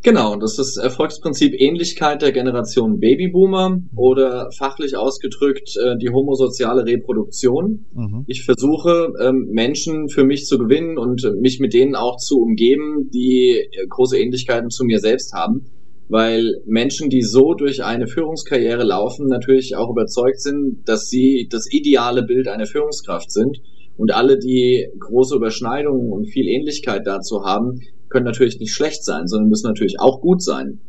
Genau, 0.05 0.35
das 0.35 0.59
ist 0.59 0.77
Erfolgsprinzip 0.77 1.55
Ähnlichkeit 1.57 2.21
der 2.21 2.31
Generation 2.31 2.99
Babyboomer 2.99 3.79
oder 3.95 4.51
fachlich 4.55 4.95
ausgedrückt 4.95 5.75
äh, 5.83 5.97
die 5.97 6.11
homosoziale 6.11 6.85
Reproduktion. 6.85 7.87
Mhm. 7.91 8.23
Ich 8.27 8.45
versuche 8.45 9.13
ähm, 9.19 9.47
Menschen 9.49 10.07
für 10.09 10.23
mich 10.23 10.45
zu 10.45 10.59
gewinnen 10.59 10.99
und 10.99 11.27
mich 11.41 11.59
mit 11.59 11.73
denen 11.73 11.95
auch 11.95 12.17
zu 12.17 12.37
umgeben, 12.37 13.09
die 13.11 13.57
äh, 13.57 13.87
große 13.89 14.19
Ähnlichkeiten 14.19 14.69
zu 14.69 14.83
mir 14.83 14.99
selbst 14.99 15.33
haben, 15.33 15.71
weil 16.07 16.61
Menschen, 16.67 17.09
die 17.09 17.23
so 17.23 17.55
durch 17.55 17.83
eine 17.83 18.05
Führungskarriere 18.05 18.83
laufen, 18.83 19.25
natürlich 19.25 19.75
auch 19.75 19.89
überzeugt 19.89 20.39
sind, 20.39 20.87
dass 20.87 21.09
sie 21.09 21.47
das 21.49 21.65
ideale 21.71 22.21
Bild 22.21 22.47
einer 22.47 22.67
Führungskraft 22.67 23.31
sind. 23.31 23.59
Und 23.97 24.13
alle, 24.13 24.37
die 24.37 24.87
große 24.99 25.35
Überschneidungen 25.35 26.11
und 26.11 26.25
viel 26.25 26.47
Ähnlichkeit 26.47 27.07
dazu 27.07 27.43
haben, 27.43 27.79
können 28.15 28.25
natürlich 28.25 28.59
nicht 28.59 28.73
schlecht 28.73 29.03
sein, 29.03 29.27
sondern 29.27 29.49
müssen 29.49 29.67
natürlich 29.67 29.99
auch 29.99 30.21
gut 30.21 30.41
sein. 30.41 30.79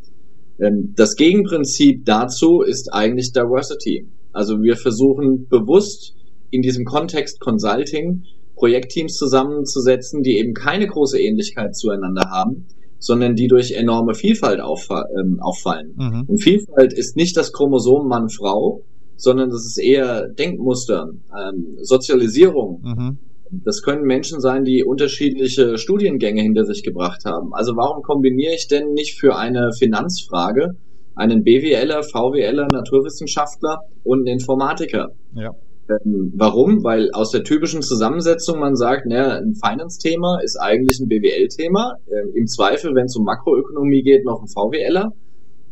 Ähm, 0.61 0.95
das 0.97 1.17
Gegenprinzip 1.17 2.05
dazu 2.05 2.63
ist 2.63 2.95
eigentlich 2.95 3.33
Diversity. 3.33 4.07
Also 4.33 4.63
wir 4.63 4.77
versuchen 4.77 5.49
bewusst 5.49 6.15
in 6.51 6.63
diesem 6.63 6.85
Kontext 6.85 7.41
Consulting 7.41 8.23
Projektteams 8.55 9.17
zusammenzusetzen, 9.17 10.23
die 10.23 10.39
eben 10.39 10.55
keine 10.55 10.87
große 10.87 11.21
Ähnlichkeit 11.21 11.77
zueinander 11.77 12.31
haben, 12.31 12.67
sondern 13.01 13.35
die 13.35 13.49
durch 13.49 13.73
enorme 13.73 14.15
Vielfalt 14.15 14.61
ähm, 14.61 15.41
auffallen. 15.41 15.95
Mhm. 15.97 16.25
Und 16.29 16.43
Vielfalt 16.43 16.93
ist 16.93 17.17
nicht 17.17 17.37
das 17.37 17.53
Chromosom 17.53 18.07
Mann-Frau, 18.07 18.83
sondern 19.17 19.51
das 19.51 19.67
ist 19.67 19.79
eher 19.79 20.29
Denkmuster, 20.29 21.11
ähm, 21.37 21.77
Sozialisierung, 21.83 22.81
mhm. 22.83 23.19
Das 23.51 23.83
können 23.83 24.03
Menschen 24.03 24.41
sein, 24.41 24.65
die 24.65 24.85
unterschiedliche 24.85 25.79
Studiengänge 25.79 26.43
hinter 26.43 26.65
sich 26.65 26.83
gebracht 26.83 27.25
haben. 27.25 27.55
Also 27.55 27.77
warum 27.77 28.03
kombiniere 28.03 28.55
ich 28.55 28.69
denn 28.69 28.93
nicht 28.93 29.19
für 29.19 29.37
eine 29.37 29.71
Finanzfrage 29.79 30.77
einen 31.15 31.45
BWLer, 31.45 32.03
VWLer, 32.03 32.67
Naturwissenschaftler 32.71 33.79
und 34.05 34.21
einen 34.21 34.39
Informatiker? 34.39 35.11
Ja. 35.35 35.53
Ähm, 35.89 36.33
warum? 36.37 36.83
Weil 36.83 37.11
aus 37.13 37.31
der 37.31 37.45
typischen 37.45 37.83
Zusammensetzung 37.83 38.59
man 38.59 38.75
sagt, 38.75 39.07
naja, 39.07 39.39
ein 39.39 39.55
Finance-Thema 39.55 40.41
ist 40.43 40.57
eigentlich 40.57 40.99
ein 41.01 41.09
BWL-Thema. 41.09 41.95
Ähm, 42.09 42.33
Im 42.35 42.47
Zweifel, 42.47 42.95
wenn 42.95 43.07
es 43.07 43.17
um 43.17 43.25
Makroökonomie 43.25 44.03
geht, 44.03 44.25
noch 44.25 44.43
ein 44.43 44.49
VWLer. 44.49 45.13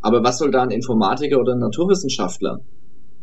Aber 0.01 0.23
was 0.23 0.39
soll 0.39 0.51
da 0.51 0.63
ein 0.63 0.71
Informatiker 0.71 1.41
oder 1.41 1.55
ein 1.55 1.59
Naturwissenschaftler? 1.59 2.61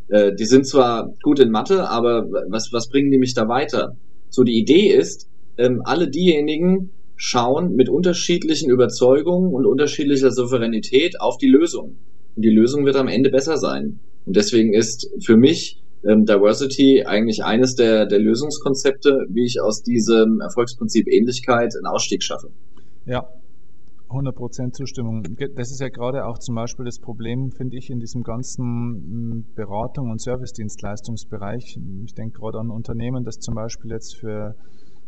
Äh, 0.10 0.34
die 0.36 0.46
sind 0.46 0.68
zwar 0.68 1.14
gut 1.24 1.40
in 1.40 1.52
Mathe, 1.52 1.88
aber 1.88 2.26
was, 2.50 2.70
was 2.74 2.90
bringen 2.90 3.12
die 3.12 3.20
mich 3.20 3.34
da 3.34 3.48
weiter? 3.48 3.96
So 4.32 4.44
die 4.44 4.58
Idee 4.58 4.88
ist, 4.88 5.30
ähm, 5.58 5.82
alle 5.86 6.10
diejenigen 6.10 6.90
schauen 7.18 7.76
mit 7.76 7.90
unterschiedlichen 7.90 8.72
Überzeugungen 8.72 9.54
und 9.54 9.68
unterschiedlicher 9.68 10.32
Souveränität 10.32 11.22
auf 11.22 11.38
die 11.38 11.50
Lösung. 11.50 11.98
und 12.36 12.44
die 12.44 12.50
Lösung 12.50 12.86
wird 12.86 12.96
am 12.96 13.10
Ende 13.10 13.30
besser 13.30 13.58
sein. 13.58 14.00
Und 14.26 14.36
deswegen 14.36 14.74
ist 14.74 15.10
für 15.24 15.36
mich 15.36 15.84
ähm, 16.08 16.26
Diversity 16.26 17.04
eigentlich 17.06 17.44
eines 17.44 17.76
der, 17.76 18.06
der 18.06 18.20
Lösungskonzepte, 18.20 19.26
wie 19.30 19.46
ich 19.46 19.62
aus 19.62 19.84
diesem 19.84 20.40
Erfolgsprinzip 20.40 21.08
Ähnlichkeit 21.08 21.74
einen 21.76 21.86
Ausstieg 21.86 22.24
schaffe. 22.24 22.50
Ja, 23.06 23.28
100% 24.12 24.74
Zustimmung. 24.74 25.24
Das 25.56 25.72
ist 25.72 25.80
ja 25.80 25.90
gerade 25.90 26.26
auch 26.26 26.38
zum 26.38 26.56
Beispiel 26.56 26.86
das 26.86 27.00
Problem, 27.00 27.52
finde 27.52 27.78
ich, 27.78 27.90
in 27.90 28.00
diesem 28.00 28.24
ganzen 28.24 28.66
hm, 28.66 29.46
Beratung- 29.56 30.12
und 30.12 30.22
Service-Dienstleistungsbereich. 30.22 31.80
Ich 32.06 32.14
denke 32.14 32.40
gerade 32.40 32.60
an 32.60 32.70
Unternehmen, 32.70 33.24
das 33.24 33.40
zum 33.40 33.56
Beispiel 33.56 33.92
jetzt 33.92 34.18
für, 34.18 34.56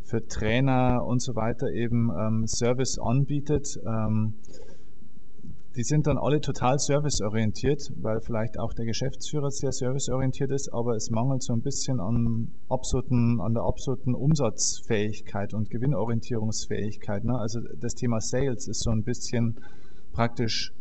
für 0.04 0.26
Trainer 0.28 1.04
und 1.06 1.22
so 1.22 1.36
weiter 1.36 1.72
eben 1.72 2.10
ähm, 2.10 2.48
Service 2.48 2.98
anbietet. 3.00 3.80
Ähm, 3.86 4.36
die 5.76 5.84
sind 5.84 6.06
dann 6.06 6.18
alle 6.18 6.40
total 6.40 6.78
serviceorientiert, 6.78 7.92
weil 8.02 8.22
vielleicht 8.22 8.60
auch 8.60 8.74
der 8.74 8.86
Geschäftsführer 8.86 9.50
sehr 9.50 9.72
serviceorientiert 9.72 10.52
ist, 10.52 10.70
aber 10.72 10.96
es 10.96 11.10
mangelt 11.10 11.42
so 11.42 11.54
ein 11.54 11.62
bisschen 11.62 12.00
an, 12.00 12.52
absoluten, 12.70 13.42
an 13.42 13.54
der 13.54 13.64
absoluten 13.64 14.14
Umsatzfähigkeit 14.14 15.54
und 15.54 15.72
Gewinnorientierungsfähigkeit. 15.72 17.24
Ne? 17.24 17.38
Also 17.40 17.60
das 17.80 17.96
Thema 17.96 18.22
Sales 18.22 18.68
ist 18.68 18.84
so 18.84 18.92
ein 18.92 19.04
bisschen 19.04 19.60
praktisch 20.12 20.74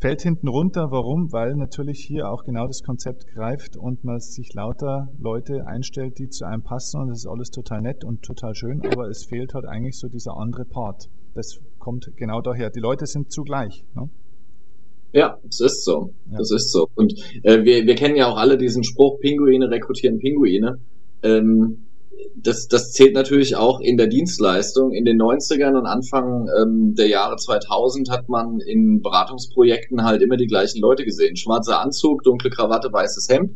fällt 0.00 0.22
hinten 0.22 0.48
runter. 0.48 0.90
Warum? 0.90 1.32
Weil 1.32 1.54
natürlich 1.54 2.04
hier 2.04 2.30
auch 2.30 2.44
genau 2.44 2.66
das 2.66 2.82
Konzept 2.82 3.26
greift 3.28 3.76
und 3.76 4.04
man 4.04 4.20
sich 4.20 4.52
lauter 4.54 5.08
Leute 5.18 5.66
einstellt, 5.66 6.18
die 6.18 6.28
zu 6.28 6.44
einem 6.44 6.62
passen 6.62 7.00
und 7.00 7.08
das 7.08 7.18
ist 7.18 7.26
alles 7.26 7.50
total 7.50 7.82
nett 7.82 8.04
und 8.04 8.22
total 8.22 8.54
schön, 8.54 8.82
aber 8.84 9.08
es 9.08 9.24
fehlt 9.24 9.54
halt 9.54 9.66
eigentlich 9.66 9.98
so 9.98 10.08
dieser 10.08 10.36
andere 10.36 10.64
Part. 10.64 11.08
Das 11.34 11.58
kommt 11.78 12.10
genau 12.16 12.40
daher. 12.40 12.70
Die 12.70 12.80
Leute 12.80 13.06
sind 13.06 13.30
zugleich. 13.30 13.84
Ne? 13.94 14.08
Ja, 15.16 15.38
es 15.48 15.60
ist 15.60 15.82
so. 15.86 16.12
Ja. 16.30 16.36
Das 16.36 16.50
ist 16.50 16.70
so. 16.70 16.88
Und 16.94 17.14
äh, 17.42 17.64
wir, 17.64 17.86
wir 17.86 17.94
kennen 17.94 18.16
ja 18.16 18.30
auch 18.30 18.36
alle 18.36 18.58
diesen 18.58 18.84
Spruch, 18.84 19.18
Pinguine 19.18 19.70
rekrutieren 19.70 20.18
Pinguine. 20.18 20.78
Ähm, 21.22 21.86
das, 22.36 22.68
das 22.68 22.92
zählt 22.92 23.14
natürlich 23.14 23.56
auch 23.56 23.80
in 23.80 23.96
der 23.96 24.08
Dienstleistung. 24.08 24.92
In 24.92 25.06
den 25.06 25.16
90ern 25.18 25.78
und 25.78 25.86
Anfang 25.86 26.48
ähm, 26.60 26.94
der 26.98 27.08
Jahre 27.08 27.36
2000 27.36 28.10
hat 28.10 28.28
man 28.28 28.60
in 28.60 29.00
Beratungsprojekten 29.00 30.04
halt 30.04 30.20
immer 30.20 30.36
die 30.36 30.48
gleichen 30.48 30.82
Leute 30.82 31.06
gesehen. 31.06 31.34
Schwarzer 31.34 31.80
Anzug, 31.80 32.22
dunkle 32.22 32.50
Krawatte, 32.50 32.92
weißes 32.92 33.26
Hemd. 33.30 33.52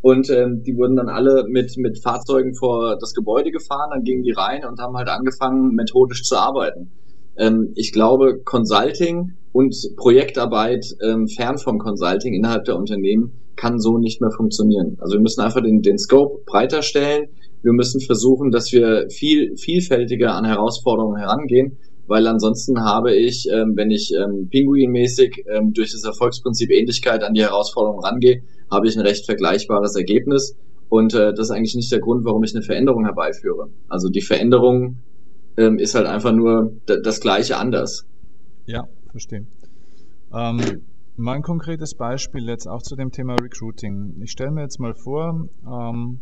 Und 0.00 0.30
ähm, 0.30 0.62
die 0.62 0.74
wurden 0.78 0.96
dann 0.96 1.10
alle 1.10 1.44
mit, 1.46 1.76
mit 1.76 2.02
Fahrzeugen 2.02 2.54
vor 2.54 2.96
das 2.98 3.12
Gebäude 3.12 3.50
gefahren, 3.50 3.90
dann 3.92 4.02
gingen 4.02 4.22
die 4.22 4.32
rein 4.32 4.64
und 4.64 4.80
haben 4.80 4.96
halt 4.96 5.08
angefangen, 5.08 5.74
methodisch 5.74 6.22
zu 6.22 6.36
arbeiten. 6.36 6.90
Ähm, 7.36 7.72
ich 7.76 7.92
glaube, 7.92 8.40
Consulting 8.42 9.34
und 9.52 9.76
Projektarbeit 9.96 10.86
ähm, 11.02 11.28
fern 11.28 11.58
vom 11.58 11.78
Consulting 11.78 12.34
innerhalb 12.34 12.64
der 12.64 12.76
Unternehmen 12.76 13.32
kann 13.56 13.78
so 13.78 13.98
nicht 13.98 14.20
mehr 14.20 14.30
funktionieren. 14.30 14.96
Also 14.98 15.14
wir 15.14 15.20
müssen 15.20 15.42
einfach 15.42 15.62
den, 15.62 15.82
den 15.82 15.98
Scope 15.98 16.42
breiter 16.46 16.82
stellen. 16.82 17.28
Wir 17.62 17.72
müssen 17.72 18.00
versuchen, 18.00 18.50
dass 18.50 18.72
wir 18.72 19.08
viel 19.10 19.56
vielfältiger 19.56 20.34
an 20.34 20.44
Herausforderungen 20.44 21.18
herangehen, 21.18 21.76
weil 22.06 22.26
ansonsten 22.26 22.80
habe 22.82 23.14
ich, 23.14 23.46
ähm, 23.52 23.74
wenn 23.76 23.90
ich 23.90 24.12
ähm, 24.12 24.48
pinguinmäßig 24.50 25.44
ähm, 25.54 25.72
durch 25.72 25.92
das 25.92 26.04
Erfolgsprinzip 26.04 26.70
Ähnlichkeit 26.70 27.22
an 27.22 27.34
die 27.34 27.42
Herausforderungen 27.42 28.02
rangehe, 28.02 28.42
habe 28.70 28.88
ich 28.88 28.96
ein 28.96 29.02
recht 29.02 29.26
vergleichbares 29.26 29.94
Ergebnis. 29.96 30.56
Und 30.88 31.14
äh, 31.14 31.32
das 31.34 31.48
ist 31.48 31.50
eigentlich 31.50 31.74
nicht 31.74 31.92
der 31.92 32.00
Grund, 32.00 32.24
warum 32.24 32.42
ich 32.42 32.54
eine 32.54 32.62
Veränderung 32.62 33.04
herbeiführe. 33.04 33.68
Also 33.88 34.08
die 34.08 34.22
Veränderung 34.22 34.96
ähm, 35.56 35.78
ist 35.78 35.94
halt 35.94 36.06
einfach 36.06 36.32
nur 36.32 36.72
das 36.86 37.20
Gleiche 37.20 37.58
anders. 37.58 38.06
Ja, 38.66 38.88
verstehe. 39.12 39.46
Ähm, 40.34 40.82
mein 41.16 41.42
konkretes 41.42 41.94
Beispiel 41.94 42.48
jetzt 42.48 42.66
auch 42.66 42.82
zu 42.82 42.96
dem 42.96 43.10
Thema 43.10 43.34
Recruiting. 43.40 44.20
Ich 44.22 44.32
stelle 44.32 44.50
mir 44.50 44.62
jetzt 44.62 44.80
mal 44.80 44.94
vor, 44.94 45.46
ähm, 45.66 46.20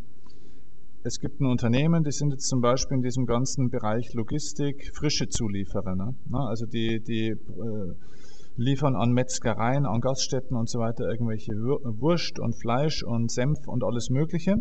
es 1.03 1.19
gibt 1.19 1.41
ein 1.41 1.47
Unternehmen, 1.47 2.05
die 2.05 2.13
sind 2.13 2.33
jetzt 2.33 2.49
zum 2.49 2.61
Beispiel 2.61 2.99
in 2.99 3.03
diesem 3.03 3.25
ganzen 3.25 3.71
Bereich 3.71 4.13
Logistik 4.13 4.91
frische 4.95 5.29
Zulieferer. 5.29 5.95
Ne? 5.95 6.15
Also 6.31 6.67
die, 6.67 7.01
die 7.01 7.29
äh, 7.29 7.95
liefern 8.57 8.97
an 8.97 9.13
Metzgereien, 9.13 9.87
an 9.87 10.01
Gaststätten 10.01 10.57
und 10.57 10.69
so 10.69 10.81
weiter 10.81 11.09
irgendwelche 11.09 11.53
Wurst 11.53 12.39
und 12.39 12.55
Fleisch 12.61 13.03
und 13.03 13.31
Senf 13.31 13.67
und 13.67 13.83
alles 13.83 14.11
Mögliche. 14.11 14.57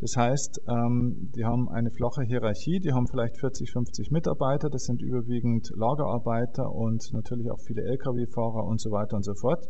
Das 0.00 0.16
heißt, 0.16 0.62
ähm, 0.66 1.30
die 1.34 1.44
haben 1.44 1.68
eine 1.68 1.90
flache 1.90 2.22
Hierarchie, 2.22 2.80
die 2.80 2.92
haben 2.92 3.06
vielleicht 3.06 3.36
40, 3.36 3.70
50 3.70 4.10
Mitarbeiter, 4.10 4.70
das 4.70 4.84
sind 4.84 5.02
überwiegend 5.02 5.70
Lagerarbeiter 5.76 6.72
und 6.72 7.12
natürlich 7.12 7.50
auch 7.50 7.60
viele 7.60 7.82
Lkw-Fahrer 7.82 8.64
und 8.64 8.80
so 8.80 8.90
weiter 8.90 9.16
und 9.16 9.24
so 9.24 9.34
fort. 9.34 9.68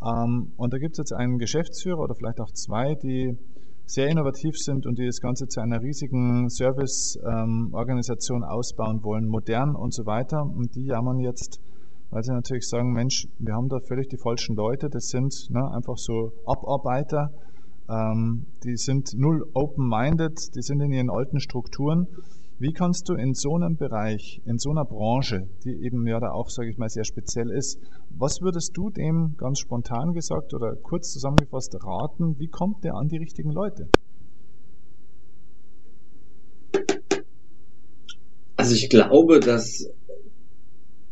Ähm, 0.00 0.52
und 0.56 0.72
da 0.72 0.78
gibt 0.78 0.92
es 0.92 0.98
jetzt 0.98 1.12
einen 1.12 1.38
Geschäftsführer 1.38 1.98
oder 1.98 2.14
vielleicht 2.14 2.40
auch 2.40 2.52
zwei, 2.52 2.94
die 2.94 3.36
sehr 3.84 4.08
innovativ 4.08 4.56
sind 4.56 4.86
und 4.86 4.96
die 4.98 5.06
das 5.06 5.20
Ganze 5.20 5.48
zu 5.48 5.60
einer 5.60 5.82
riesigen 5.82 6.48
Service-Organisation 6.48 8.42
ähm, 8.42 8.48
ausbauen 8.48 9.02
wollen, 9.02 9.26
modern 9.26 9.74
und 9.74 9.92
so 9.92 10.06
weiter. 10.06 10.42
Und 10.42 10.76
die 10.76 10.86
jammern 10.86 11.18
jetzt, 11.18 11.60
weil 12.10 12.22
sie 12.22 12.32
natürlich 12.32 12.68
sagen, 12.68 12.92
Mensch, 12.92 13.26
wir 13.38 13.54
haben 13.54 13.68
da 13.68 13.80
völlig 13.80 14.08
die 14.08 14.18
falschen 14.18 14.54
Leute, 14.54 14.88
das 14.88 15.08
sind 15.08 15.34
ne, 15.50 15.68
einfach 15.74 15.96
so 15.96 16.32
Abarbeiter, 16.46 17.32
ähm, 17.88 18.46
die 18.64 18.76
sind 18.76 19.14
null 19.16 19.44
open-minded, 19.54 20.54
die 20.54 20.62
sind 20.62 20.80
in 20.80 20.92
ihren 20.92 21.10
alten 21.10 21.40
Strukturen. 21.40 22.06
Wie 22.58 22.72
kannst 22.72 23.08
du 23.08 23.14
in 23.14 23.34
so 23.34 23.56
einem 23.56 23.76
Bereich, 23.76 24.40
in 24.44 24.58
so 24.58 24.70
einer 24.70 24.84
Branche, 24.84 25.48
die 25.64 25.84
eben 25.84 26.06
ja 26.06 26.20
da 26.20 26.30
auch, 26.30 26.48
sage 26.48 26.70
ich 26.70 26.78
mal, 26.78 26.88
sehr 26.88 27.04
speziell 27.04 27.50
ist, 27.50 27.78
was 28.10 28.40
würdest 28.40 28.76
du 28.76 28.90
dem 28.90 29.34
ganz 29.36 29.58
spontan 29.58 30.12
gesagt 30.12 30.54
oder 30.54 30.76
kurz 30.76 31.12
zusammengefasst 31.12 31.74
raten, 31.82 32.38
wie 32.38 32.48
kommt 32.48 32.84
der 32.84 32.94
an 32.94 33.08
die 33.08 33.16
richtigen 33.16 33.50
Leute? 33.50 33.88
Also 38.56 38.74
ich 38.76 38.88
glaube, 38.88 39.40
dass 39.40 39.90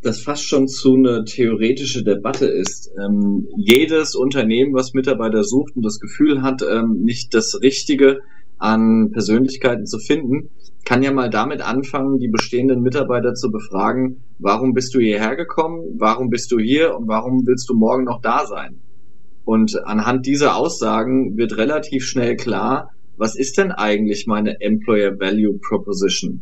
das 0.01 0.21
fast 0.21 0.43
schon 0.43 0.67
zu 0.67 0.95
eine 0.95 1.25
theoretische 1.25 2.03
Debatte 2.03 2.45
ist. 2.47 2.91
Ähm, 2.99 3.47
jedes 3.55 4.15
Unternehmen, 4.15 4.73
was 4.73 4.93
Mitarbeiter 4.93 5.43
sucht 5.43 5.75
und 5.75 5.85
das 5.85 5.99
Gefühl 5.99 6.41
hat, 6.41 6.63
ähm, 6.63 7.01
nicht 7.03 7.33
das 7.33 7.59
Richtige 7.61 8.19
an 8.57 9.11
Persönlichkeiten 9.11 9.85
zu 9.85 9.99
finden, 9.99 10.49
kann 10.85 11.03
ja 11.03 11.11
mal 11.11 11.29
damit 11.29 11.61
anfangen, 11.61 12.19
die 12.19 12.27
bestehenden 12.27 12.81
Mitarbeiter 12.81 13.33
zu 13.33 13.51
befragen, 13.51 14.23
warum 14.39 14.73
bist 14.73 14.95
du 14.95 14.99
hierher 14.99 15.35
gekommen, 15.35 15.95
warum 15.97 16.29
bist 16.29 16.51
du 16.51 16.59
hier 16.59 16.95
und 16.95 17.07
warum 17.07 17.45
willst 17.45 17.69
du 17.69 17.75
morgen 17.75 18.05
noch 18.05 18.21
da 18.21 18.45
sein? 18.45 18.81
Und 19.45 19.85
anhand 19.85 20.25
dieser 20.25 20.55
Aussagen 20.55 21.37
wird 21.37 21.57
relativ 21.57 22.05
schnell 22.05 22.35
klar, 22.35 22.91
was 23.17 23.35
ist 23.35 23.57
denn 23.57 23.71
eigentlich 23.71 24.25
meine 24.27 24.59
Employer 24.61 25.19
Value 25.19 25.59
Proposition? 25.59 26.41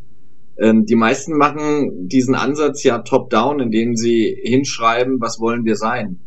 Ähm, 0.59 0.85
die 0.85 0.95
meisten 0.95 1.37
machen 1.37 2.07
diesen 2.07 2.35
Ansatz 2.35 2.83
ja 2.83 2.99
top-down, 2.99 3.59
indem 3.59 3.95
sie 3.95 4.35
hinschreiben, 4.43 5.21
was 5.21 5.39
wollen 5.39 5.63
wir 5.63 5.75
sein. 5.75 6.19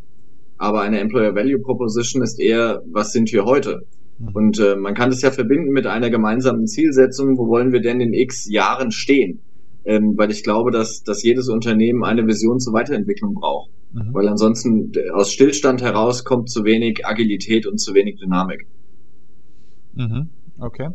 Aber 0.57 0.81
eine 0.81 1.01
Employer 1.01 1.35
Value 1.35 1.61
Proposition 1.61 2.23
ist 2.23 2.41
eher, 2.41 2.83
was 2.91 3.13
sind 3.13 3.33
wir 3.33 3.45
heute? 3.45 3.83
Mhm. 4.19 4.29
Und 4.33 4.59
äh, 4.59 4.77
man 4.77 4.95
kann 4.95 5.11
das 5.11 5.21
ja 5.21 5.31
verbinden 5.31 5.73
mit 5.73 5.87
einer 5.87 6.09
gemeinsamen 6.09 6.67
Zielsetzung, 6.67 7.37
wo 7.37 7.49
wollen 7.49 7.73
wir 7.73 7.81
denn 7.81 8.01
in 8.01 8.15
x 8.15 8.49
Jahren 8.51 8.91
stehen? 8.91 9.41
Ähm, 9.85 10.15
weil 10.17 10.31
ich 10.31 10.45
glaube, 10.45 10.71
dass, 10.71 11.03
dass 11.03 11.23
jedes 11.23 11.49
Unternehmen 11.49 12.05
eine 12.05 12.27
Vision 12.27 12.59
zur 12.61 12.73
Weiterentwicklung 12.73 13.35
braucht. 13.35 13.71
Mhm. 13.93 14.15
Weil 14.15 14.29
ansonsten 14.29 14.93
aus 15.13 15.33
Stillstand 15.33 15.83
heraus 15.83 16.25
kommt 16.25 16.49
zu 16.49 16.65
wenig 16.65 17.05
Agilität 17.05 17.67
und 17.67 17.79
zu 17.79 17.93
wenig 17.93 18.17
Dynamik. 18.17 18.67
Mhm. 19.95 20.31
Okay. 20.59 20.89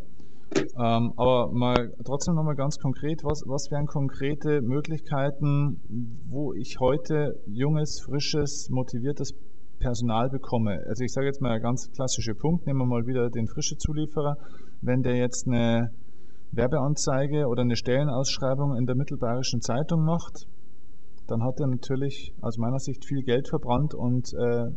Ähm, 0.56 1.14
aber 1.18 1.52
mal 1.52 1.92
trotzdem 2.06 2.36
nochmal 2.36 2.56
ganz 2.56 2.78
konkret, 2.78 3.24
was, 3.24 3.44
was 3.48 3.72
wären 3.72 3.88
konkrete 3.88 4.62
Möglichkeiten, 4.62 5.82
wo 6.30 6.54
ich 6.54 6.80
heute 6.80 7.40
junges, 7.48 8.00
frisches, 8.00 8.70
motiviertes 8.70 9.34
Personal 9.80 10.30
bekomme? 10.30 10.80
Also 10.88 11.04
ich 11.04 11.12
sage 11.12 11.28
jetzt 11.28 11.42
mal 11.42 11.60
ganz 11.60 11.92
klassischer 11.92 12.34
Punkt, 12.34 12.66
nehmen 12.68 12.80
wir 12.80 12.86
mal 12.86 13.08
wieder 13.08 13.30
den 13.30 13.48
frische 13.48 13.78
Zulieferer. 13.78 14.38
Wenn 14.82 15.02
der 15.02 15.16
jetzt 15.16 15.48
eine 15.48 15.92
Werbeanzeige 16.52 17.48
oder 17.48 17.64
eine 17.64 17.76
Stellenausschreibung 17.76 18.76
in 18.76 18.86
der 18.86 18.96
Mittelbayerischen 18.96 19.62
Zeitung 19.62 20.06
macht, 20.06 20.48
dann 21.28 21.44
hat 21.44 21.60
er 21.60 21.68
natürlich 21.68 22.34
aus 22.42 22.58
meiner 22.58 22.80
Sicht 22.80 23.06
viel 23.06 23.22
Geld 23.24 23.50
verbrannt 23.50 23.94
und 23.94 24.34
äh, 24.34 24.72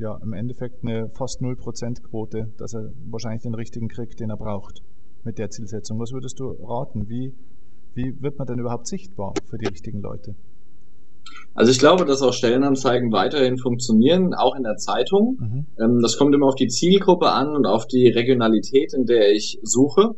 ja, 0.00 0.18
im 0.22 0.32
Endeffekt 0.32 0.82
eine 0.82 1.10
fast 1.10 1.40
0% 1.40 2.02
Quote, 2.02 2.48
dass 2.56 2.74
er 2.74 2.90
wahrscheinlich 3.10 3.42
den 3.42 3.54
richtigen 3.54 3.88
kriegt, 3.88 4.18
den 4.18 4.30
er 4.30 4.36
braucht 4.36 4.82
mit 5.24 5.38
der 5.38 5.50
Zielsetzung. 5.50 6.00
Was 6.00 6.12
würdest 6.12 6.40
du 6.40 6.50
raten? 6.62 7.08
Wie, 7.08 7.34
wie 7.94 8.14
wird 8.20 8.38
man 8.38 8.46
denn 8.46 8.58
überhaupt 8.58 8.86
sichtbar 8.86 9.34
für 9.48 9.58
die 9.58 9.66
richtigen 9.66 10.00
Leute? 10.00 10.34
Also 11.54 11.70
ich 11.70 11.78
glaube, 11.78 12.06
dass 12.06 12.22
auch 12.22 12.32
Stellenanzeigen 12.32 13.12
weiterhin 13.12 13.58
funktionieren, 13.58 14.34
auch 14.34 14.56
in 14.56 14.62
der 14.62 14.76
Zeitung. 14.76 15.36
Mhm. 15.38 15.66
Ähm, 15.78 16.00
das 16.00 16.16
kommt 16.16 16.34
immer 16.34 16.46
auf 16.46 16.54
die 16.54 16.68
Zielgruppe 16.68 17.30
an 17.30 17.54
und 17.54 17.66
auf 17.66 17.86
die 17.86 18.08
Regionalität, 18.08 18.94
in 18.94 19.04
der 19.04 19.30
ich 19.32 19.58
suche. 19.62 20.14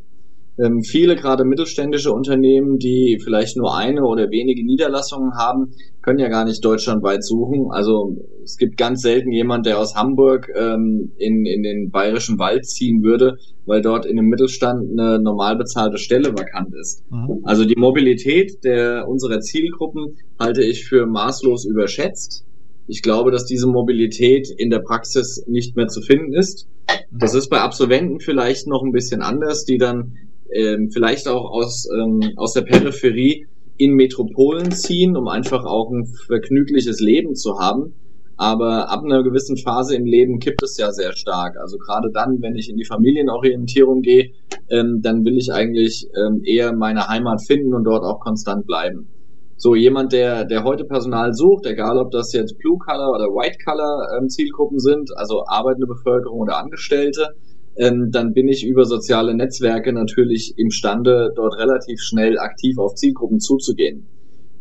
Ähm, 0.59 0.83
viele 0.83 1.17
gerade 1.17 1.45
mittelständische 1.45 2.13
Unternehmen, 2.13 2.79
die 2.79 3.19
vielleicht 3.23 3.57
nur 3.57 3.75
eine 3.75 4.05
oder 4.05 4.31
wenige 4.31 4.65
Niederlassungen 4.65 5.35
haben, 5.35 5.73
können 6.03 6.19
ja 6.19 6.29
gar 6.29 6.45
nicht 6.45 6.63
deutschlandweit 6.63 7.25
suchen. 7.25 7.71
Also 7.71 8.17
es 8.45 8.59
gibt 8.59 8.77
ganz 8.77 9.01
selten 9.01 9.33
jemand, 9.33 9.65
der 9.65 9.79
aus 9.79 9.95
Hamburg 9.95 10.51
ähm, 10.55 11.13
in, 11.17 11.47
in 11.47 11.63
den 11.63 11.91
bayerischen 11.91 12.39
Wald 12.39 12.67
ziehen 12.67 13.03
würde, 13.03 13.39
weil 13.65 13.81
dort 13.81 14.05
in 14.05 14.19
einem 14.19 14.29
Mittelstand 14.29 14.91
eine 14.91 15.19
normal 15.21 15.57
bezahlte 15.57 15.97
Stelle 15.97 16.33
vakant 16.33 16.75
ist. 16.75 17.03
Mhm. 17.11 17.41
Also 17.45 17.65
die 17.65 17.79
Mobilität 17.79 18.63
der 18.63 19.09
unserer 19.09 19.41
Zielgruppen 19.41 20.17
halte 20.39 20.63
ich 20.63 20.85
für 20.85 21.07
maßlos 21.07 21.65
überschätzt. 21.65 22.45
Ich 22.89 23.01
glaube, 23.01 23.31
dass 23.31 23.47
diese 23.47 23.69
Mobilität 23.69 24.49
in 24.55 24.69
der 24.69 24.81
Praxis 24.81 25.45
nicht 25.47 25.77
mehr 25.77 25.87
zu 25.87 26.03
finden 26.03 26.35
ist. 26.35 26.69
Das 27.11 27.35
ist 27.35 27.49
bei 27.49 27.61
Absolventen 27.61 28.21
vielleicht 28.21 28.67
noch 28.67 28.83
ein 28.83 28.93
bisschen 28.93 29.23
anders, 29.23 29.65
die 29.65 29.79
dann 29.79 30.17
ähm, 30.55 30.91
vielleicht 30.93 31.29
auch 31.29 31.51
aus, 31.51 31.89
ähm, 31.95 32.33
aus 32.37 32.53
der 32.53 32.63
Peripherie 32.63 33.47
in 33.77 33.95
Metropolen 33.95 34.71
ziehen, 34.73 35.17
um 35.17 35.29
einfach 35.29 35.65
auch 35.65 35.91
ein 35.91 36.07
vergnügliches 36.27 37.01
Leben 37.01 37.35
zu 37.35 37.59
haben. 37.59 37.95
Aber 38.37 38.91
ab 38.91 39.05
einer 39.05 39.23
gewissen 39.23 39.57
Phase 39.57 39.95
im 39.95 40.05
Leben 40.05 40.39
kippt 40.39 40.63
es 40.63 40.77
ja 40.77 40.91
sehr 40.91 41.13
stark. 41.15 41.57
Also 41.59 41.79
gerade 41.79 42.11
dann, 42.13 42.41
wenn 42.41 42.57
ich 42.57 42.69
in 42.69 42.77
die 42.77 42.85
Familienorientierung 42.85 44.03
gehe, 44.03 44.33
ähm, 44.69 45.01
dann 45.03 45.25
will 45.25 45.37
ich 45.37 45.53
eigentlich 45.53 46.09
ähm, 46.17 46.43
eher 46.45 46.73
meine 46.73 47.09
Heimat 47.09 47.43
finden 47.43 47.75
und 47.75 47.85
dort 47.85 48.05
auch 48.05 48.21
konstant 48.21 48.67
bleiben. 48.67 49.09
So 49.57 49.77
jemand, 49.77 50.13
der, 50.13 50.45
der 50.45 50.65
heute 50.65 50.85
Personal 50.85 51.35
sucht, 51.35 51.67
egal 51.67 51.99
ob 51.99 52.11
das 52.11 52.33
jetzt 52.33 52.59
Blue 52.59 52.79
Color 52.79 53.11
oder 53.11 53.27
White 53.27 53.59
Color 53.65 54.09
ähm, 54.19 54.29
Zielgruppen 54.29 54.81
sind, 54.81 55.11
also 55.17 55.45
arbeitende 55.47 55.87
Bevölkerung 55.87 56.41
oder 56.41 56.57
Angestellte, 56.59 57.29
ähm, 57.77 58.11
dann 58.11 58.33
bin 58.33 58.49
ich 58.49 58.67
über 58.67 58.85
soziale 58.85 59.35
Netzwerke 59.35 59.93
natürlich 59.93 60.55
imstande, 60.57 61.33
dort 61.35 61.59
relativ 61.59 62.01
schnell 62.01 62.39
aktiv 62.39 62.79
auf 62.79 62.95
Zielgruppen 62.95 63.41
zuzugehen. 63.41 64.07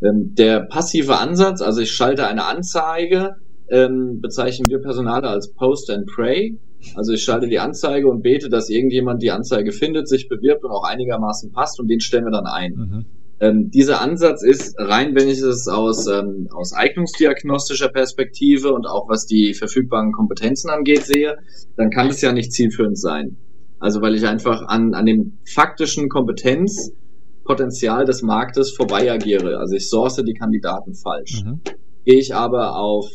Ähm, 0.03 0.33
der 0.35 0.61
passive 0.61 1.17
Ansatz, 1.17 1.61
also 1.61 1.81
ich 1.81 1.91
schalte 1.91 2.27
eine 2.27 2.45
Anzeige, 2.45 3.35
ähm, 3.69 4.19
bezeichnen 4.21 4.69
wir 4.69 4.79
Personale 4.79 5.27
als 5.27 5.53
Post 5.53 5.89
and 5.89 6.05
Pray. 6.07 6.57
Also 6.95 7.13
ich 7.13 7.23
schalte 7.23 7.47
die 7.47 7.59
Anzeige 7.59 8.07
und 8.07 8.21
bete, 8.23 8.49
dass 8.49 8.69
irgendjemand 8.69 9.21
die 9.21 9.31
Anzeige 9.31 9.71
findet, 9.71 10.07
sich 10.07 10.27
bewirbt 10.27 10.63
und 10.63 10.71
auch 10.71 10.83
einigermaßen 10.83 11.51
passt 11.51 11.79
und 11.79 11.87
den 11.87 11.99
stellen 11.99 12.25
wir 12.25 12.31
dann 12.31 12.47
ein. 12.47 12.73
Mhm. 12.73 13.05
Ähm, 13.41 13.71
dieser 13.71 14.01
Ansatz 14.01 14.43
ist 14.43 14.75
rein, 14.77 15.15
wenn 15.15 15.27
ich 15.27 15.41
es 15.41 15.67
aus, 15.67 16.05
ähm, 16.05 16.47
aus 16.51 16.73
eignungsdiagnostischer 16.73 17.89
Perspektive 17.89 18.71
und 18.71 18.85
auch 18.85 19.09
was 19.09 19.25
die 19.25 19.55
verfügbaren 19.55 20.11
Kompetenzen 20.11 20.69
angeht 20.69 21.03
sehe, 21.05 21.37
dann 21.75 21.89
kann 21.89 22.07
es 22.09 22.21
ja 22.21 22.33
nicht 22.33 22.53
zielführend 22.53 22.99
sein. 22.99 23.37
Also 23.79 23.99
weil 24.03 24.13
ich 24.13 24.27
einfach 24.27 24.67
an, 24.67 24.93
an 24.93 25.07
dem 25.07 25.39
faktischen 25.43 26.07
Kompetenzpotenzial 26.07 28.05
des 28.05 28.21
Marktes 28.21 28.75
vorbei 28.75 29.11
agiere. 29.11 29.57
Also 29.57 29.75
ich 29.75 29.89
source 29.89 30.21
die 30.23 30.35
Kandidaten 30.35 30.93
falsch. 30.93 31.43
Mhm. 31.43 31.61
Gehe 32.05 32.19
ich 32.19 32.35
aber 32.35 32.75
auf 32.75 33.09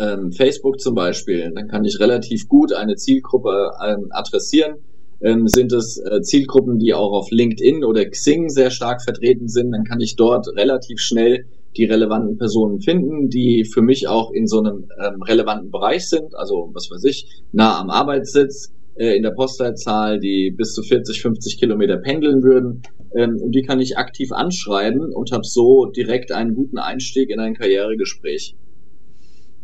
ähm, 0.00 0.32
Facebook 0.32 0.80
zum 0.80 0.96
Beispiel, 0.96 1.52
dann 1.54 1.68
kann 1.68 1.84
ich 1.84 2.00
relativ 2.00 2.48
gut 2.48 2.72
eine 2.72 2.96
Zielgruppe 2.96 3.70
ähm, 3.86 4.08
adressieren 4.10 4.78
ähm, 5.20 5.48
sind 5.48 5.72
es 5.72 5.98
äh, 5.98 6.20
Zielgruppen, 6.22 6.78
die 6.78 6.94
auch 6.94 7.12
auf 7.12 7.30
LinkedIn 7.30 7.84
oder 7.84 8.04
Xing 8.04 8.48
sehr 8.48 8.70
stark 8.70 9.02
vertreten 9.02 9.48
sind, 9.48 9.72
dann 9.72 9.84
kann 9.84 10.00
ich 10.00 10.16
dort 10.16 10.48
relativ 10.48 11.00
schnell 11.00 11.46
die 11.76 11.84
relevanten 11.84 12.38
Personen 12.38 12.80
finden, 12.80 13.28
die 13.28 13.64
für 13.64 13.82
mich 13.82 14.08
auch 14.08 14.32
in 14.32 14.46
so 14.46 14.58
einem 14.58 14.88
ähm, 15.04 15.22
relevanten 15.22 15.70
Bereich 15.70 16.08
sind, 16.08 16.34
also 16.34 16.70
was 16.72 16.90
weiß 16.90 17.04
ich, 17.04 17.42
nah 17.52 17.78
am 17.80 17.90
Arbeitssitz, 17.90 18.72
äh, 18.98 19.16
in 19.16 19.22
der 19.22 19.30
Postleitzahl, 19.30 20.18
die 20.18 20.50
bis 20.50 20.72
zu 20.72 20.82
40, 20.82 21.22
50 21.22 21.58
Kilometer 21.58 21.98
pendeln 21.98 22.42
würden. 22.42 22.82
Ähm, 23.14 23.38
und 23.40 23.52
die 23.52 23.62
kann 23.62 23.80
ich 23.80 23.96
aktiv 23.96 24.32
anschreiben 24.32 25.14
und 25.14 25.30
habe 25.32 25.44
so 25.44 25.86
direkt 25.86 26.32
einen 26.32 26.54
guten 26.54 26.78
Einstieg 26.78 27.30
in 27.30 27.38
ein 27.38 27.54
Karrieregespräch. 27.54 28.56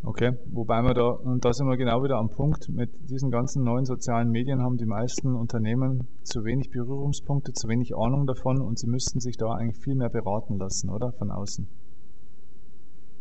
Okay, 0.07 0.33
wobei 0.53 0.83
wir 0.83 0.93
da, 0.93 1.09
und 1.09 1.45
da 1.47 1.53
sind 1.55 1.67
wir 1.67 1.79
genau 1.79 2.03
wieder 2.03 2.17
am 2.17 2.29
Punkt, 2.29 2.69
mit 2.69 2.91
diesen 3.09 3.31
ganzen 3.31 3.65
neuen 3.65 3.87
sozialen 3.87 4.31
Medien 4.31 4.61
haben 4.61 4.77
die 4.77 4.85
meisten 4.85 5.35
Unternehmen 5.35 6.07
zu 6.23 6.45
wenig 6.45 6.71
Berührungspunkte, 6.71 7.53
zu 7.55 7.69
wenig 7.69 7.97
Ahnung 7.97 8.27
davon 8.27 8.61
und 8.61 8.79
sie 8.79 8.87
müssten 8.87 9.21
sich 9.21 9.39
da 9.39 9.53
eigentlich 9.53 9.83
viel 9.83 9.95
mehr 9.95 10.11
beraten 10.11 10.59
lassen, 10.59 10.91
oder? 10.91 11.13
Von 11.13 11.31
außen. 11.31 11.67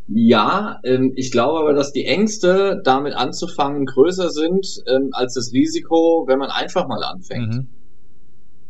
Ja, 0.09 0.81
ähm, 0.83 1.13
ich 1.15 1.31
glaube 1.31 1.59
aber, 1.59 1.73
dass 1.73 1.93
die 1.93 2.05
Ängste, 2.05 2.81
damit 2.83 3.13
anzufangen, 3.13 3.85
größer 3.85 4.29
sind 4.29 4.83
ähm, 4.87 5.09
als 5.13 5.35
das 5.35 5.53
Risiko, 5.53 6.25
wenn 6.27 6.39
man 6.39 6.49
einfach 6.49 6.87
mal 6.89 7.01
anfängt. 7.01 7.55
Mhm. 7.55 7.67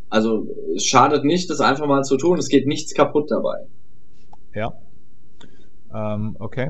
Also 0.09 0.45
es 0.75 0.83
schadet 0.83 1.23
nicht, 1.23 1.49
das 1.49 1.59
einfach 1.59 1.87
mal 1.87 2.03
zu 2.03 2.17
tun. 2.17 2.37
Es 2.37 2.49
geht 2.49 2.67
nichts 2.67 2.93
kaputt 2.93 3.31
dabei. 3.31 3.65
Ja. 4.53 4.73
Ähm, 5.91 6.37
okay. 6.39 6.69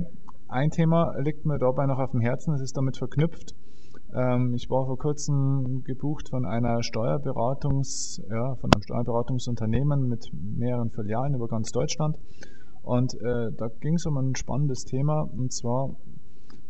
Ein 0.54 0.70
Thema 0.70 1.16
liegt 1.18 1.48
mir 1.48 1.58
dabei 1.58 1.88
noch 1.88 1.98
auf 1.98 2.12
dem 2.12 2.22
Herzen, 2.22 2.54
es 2.54 2.62
ist 2.62 2.78
damit 2.78 2.98
verknüpft. 2.98 3.56
Ähm, 4.14 4.54
ich 4.54 4.70
war 4.70 4.86
vor 4.86 5.00
kurzem 5.00 5.82
gebucht 5.84 6.30
von 6.30 6.46
einer 6.46 6.84
Steuerberatungs, 6.84 8.22
ja, 8.30 8.54
von 8.58 8.70
einem 8.72 8.84
Steuerberatungsunternehmen 8.84 10.08
mit 10.08 10.30
mehreren 10.32 10.92
Filialen 10.92 11.34
über 11.34 11.48
ganz 11.48 11.72
Deutschland. 11.72 12.20
Und 12.84 13.16
äh, 13.16 13.52
da 13.58 13.68
ging 13.80 13.96
es 13.96 14.06
um 14.06 14.16
ein 14.18 14.36
spannendes 14.36 14.86
Thema, 14.86 15.22
und 15.24 15.52
zwar, 15.52 15.96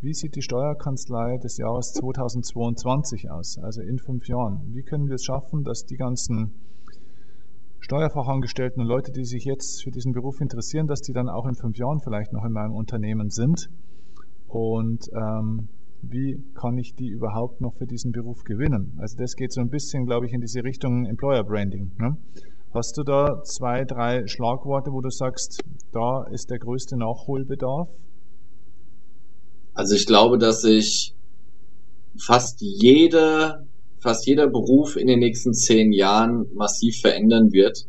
wie 0.00 0.14
sieht 0.14 0.34
die 0.34 0.40
Steuerkanzlei 0.40 1.36
des 1.36 1.58
Jahres 1.58 1.92
2022 1.92 3.30
aus, 3.30 3.58
also 3.58 3.82
in 3.82 3.98
fünf 3.98 4.26
Jahren? 4.28 4.62
Wie 4.72 4.82
können 4.82 5.08
wir 5.08 5.16
es 5.16 5.24
schaffen, 5.24 5.62
dass 5.62 5.84
die 5.84 5.96
ganzen 5.96 6.54
Steuerfachangestellten 7.84 8.80
und 8.80 8.88
Leute, 8.88 9.12
die 9.12 9.26
sich 9.26 9.44
jetzt 9.44 9.84
für 9.84 9.90
diesen 9.90 10.12
Beruf 10.12 10.40
interessieren, 10.40 10.86
dass 10.86 11.02
die 11.02 11.12
dann 11.12 11.28
auch 11.28 11.44
in 11.44 11.54
fünf 11.54 11.76
Jahren 11.76 12.00
vielleicht 12.00 12.32
noch 12.32 12.42
in 12.42 12.52
meinem 12.52 12.72
Unternehmen 12.72 13.28
sind. 13.28 13.68
Und 14.48 15.04
ähm, 15.14 15.68
wie 16.00 16.42
kann 16.54 16.78
ich 16.78 16.94
die 16.94 17.08
überhaupt 17.08 17.60
noch 17.60 17.74
für 17.74 17.84
diesen 17.84 18.10
Beruf 18.10 18.42
gewinnen? 18.44 18.96
Also 18.96 19.18
das 19.18 19.36
geht 19.36 19.52
so 19.52 19.60
ein 19.60 19.68
bisschen, 19.68 20.06
glaube 20.06 20.24
ich, 20.24 20.32
in 20.32 20.40
diese 20.40 20.64
Richtung 20.64 21.04
Employer 21.04 21.44
Branding. 21.44 21.92
Ne? 21.98 22.16
Hast 22.72 22.96
du 22.96 23.02
da 23.02 23.42
zwei, 23.42 23.84
drei 23.84 24.26
Schlagworte, 24.28 24.90
wo 24.90 25.02
du 25.02 25.10
sagst, 25.10 25.60
da 25.92 26.24
ist 26.32 26.48
der 26.48 26.60
größte 26.60 26.96
Nachholbedarf? 26.96 27.90
Also 29.74 29.94
ich 29.94 30.06
glaube, 30.06 30.38
dass 30.38 30.62
sich 30.62 31.14
fast 32.16 32.62
jede 32.62 33.66
fast 34.04 34.26
jeder 34.26 34.48
Beruf 34.48 34.96
in 34.96 35.06
den 35.06 35.18
nächsten 35.18 35.54
zehn 35.54 35.90
Jahren 35.90 36.44
massiv 36.54 37.00
verändern 37.00 37.52
wird. 37.52 37.86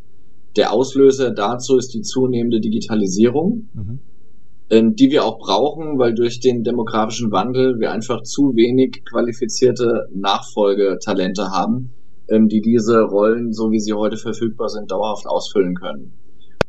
Der 0.55 0.71
Auslöser 0.71 1.31
dazu 1.31 1.77
ist 1.77 1.93
die 1.93 2.01
zunehmende 2.03 2.61
Digitalisierung, 2.61 3.67
mhm. 3.73 3.99
ähm, 4.69 4.95
die 4.95 5.11
wir 5.11 5.25
auch 5.25 5.37
brauchen, 5.39 5.99
weil 5.99 6.15
durch 6.15 6.39
den 6.39 6.63
demografischen 6.63 7.33
Wandel 7.33 7.79
wir 7.79 7.91
einfach 7.91 8.23
zu 8.23 8.55
wenig 8.55 9.03
qualifizierte 9.03 10.07
Nachfolgetalente 10.15 11.49
haben, 11.49 11.91
ähm, 12.29 12.47
die 12.47 12.61
diese 12.61 13.01
Rollen, 13.01 13.51
so 13.51 13.71
wie 13.71 13.81
sie 13.81 13.91
heute 13.91 14.15
verfügbar 14.15 14.69
sind, 14.69 14.91
dauerhaft 14.91 15.27
ausfüllen 15.27 15.75
können. 15.75 16.13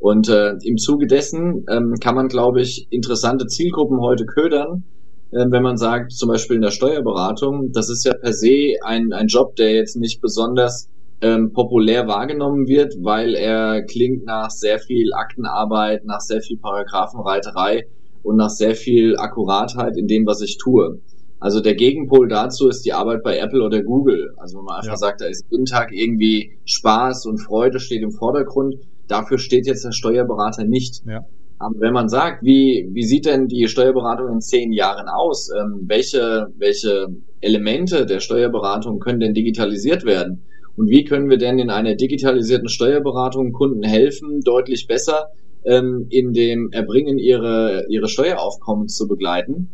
Und 0.01 0.29
äh, 0.29 0.55
im 0.65 0.77
Zuge 0.77 1.07
dessen 1.07 1.65
ähm, 1.71 1.95
kann 2.01 2.17
man, 2.17 2.27
glaube 2.27 2.61
ich, 2.61 2.89
interessante 2.91 3.47
Zielgruppen 3.47 4.01
heute 4.01 4.27
ködern, 4.27 4.83
wenn 5.31 5.63
man 5.63 5.77
sagt, 5.77 6.13
zum 6.13 6.29
Beispiel 6.29 6.57
in 6.57 6.63
der 6.63 6.71
Steuerberatung, 6.71 7.73
das 7.73 7.91
ist 7.91 8.05
ja 8.05 8.15
per 8.15 8.33
se 8.33 8.77
ein, 8.83 9.13
ein 9.13 9.27
Job, 9.27 9.57
der 9.57 9.75
jetzt 9.75 9.97
nicht 9.97 10.21
besonders 10.21 10.89
ähm, 11.21 11.53
populär 11.53 12.07
wahrgenommen 12.07 12.67
wird, 12.67 12.95
weil 13.03 13.35
er 13.35 13.83
klingt 13.83 14.25
nach 14.25 14.51
sehr 14.51 14.79
viel 14.79 15.13
Aktenarbeit, 15.15 16.05
nach 16.05 16.21
sehr 16.21 16.43
viel 16.43 16.59
Paragraphenreiterei 16.59 17.87
und 18.23 18.37
nach 18.37 18.51
sehr 18.51 18.75
viel 18.75 19.17
Akkuratheit 19.17 19.97
in 19.97 20.07
dem, 20.07 20.27
was 20.27 20.43
ich 20.43 20.59
tue. 20.59 21.01
Also 21.39 21.61
der 21.61 21.75
Gegenpol 21.75 22.29
dazu 22.29 22.69
ist 22.69 22.85
die 22.85 22.93
Arbeit 22.93 23.23
bei 23.23 23.39
Apple 23.39 23.63
oder 23.63 23.83
Google. 23.83 24.35
Also 24.37 24.59
wenn 24.59 24.65
man 24.65 24.77
einfach 24.77 24.93
ja. 24.93 24.97
sagt, 24.97 25.21
da 25.21 25.27
ist 25.27 25.45
jeden 25.51 25.67
Tag 25.67 25.93
irgendwie 25.93 26.59
Spaß 26.65 27.27
und 27.27 27.39
Freude 27.39 27.79
steht 27.79 28.03
im 28.03 28.11
Vordergrund, 28.11 28.77
dafür 29.07 29.39
steht 29.39 29.67
jetzt 29.67 29.85
der 29.85 29.93
Steuerberater 29.93 30.65
nicht. 30.65 31.03
Ja. 31.07 31.25
Aber 31.59 31.81
wenn 31.81 31.95
man 31.95 32.09
sagt, 32.09 32.45
wie, 32.45 32.89
wie 32.93 33.05
sieht 33.05 33.25
denn 33.25 33.49
die 33.49 33.67
Steuerberatung 33.69 34.31
in 34.31 34.41
zehn 34.41 34.73
Jahren 34.73 35.09
aus? 35.09 35.51
Ähm, 35.51 35.85
welche, 35.87 36.49
welche 36.59 37.09
Elemente 37.41 38.05
der 38.05 38.21
Steuerberatung 38.21 38.99
können 38.99 39.21
denn 39.21 39.35
digitalisiert 39.35 40.05
werden? 40.05 40.43
Und 40.77 40.91
wie 40.91 41.05
können 41.05 41.31
wir 41.31 41.39
denn 41.39 41.59
in 41.59 41.71
einer 41.71 41.95
digitalisierten 41.95 42.69
Steuerberatung 42.69 43.53
Kunden 43.53 43.83
helfen, 43.83 44.43
deutlich 44.43 44.87
besser 44.87 45.29
ähm, 45.65 46.07
in 46.11 46.35
dem 46.35 46.71
Erbringen 46.73 47.19
ihre, 47.19 47.87
ihre 47.89 48.09
Steueraufkommen 48.09 48.89
zu 48.89 49.09
begleiten? 49.09 49.71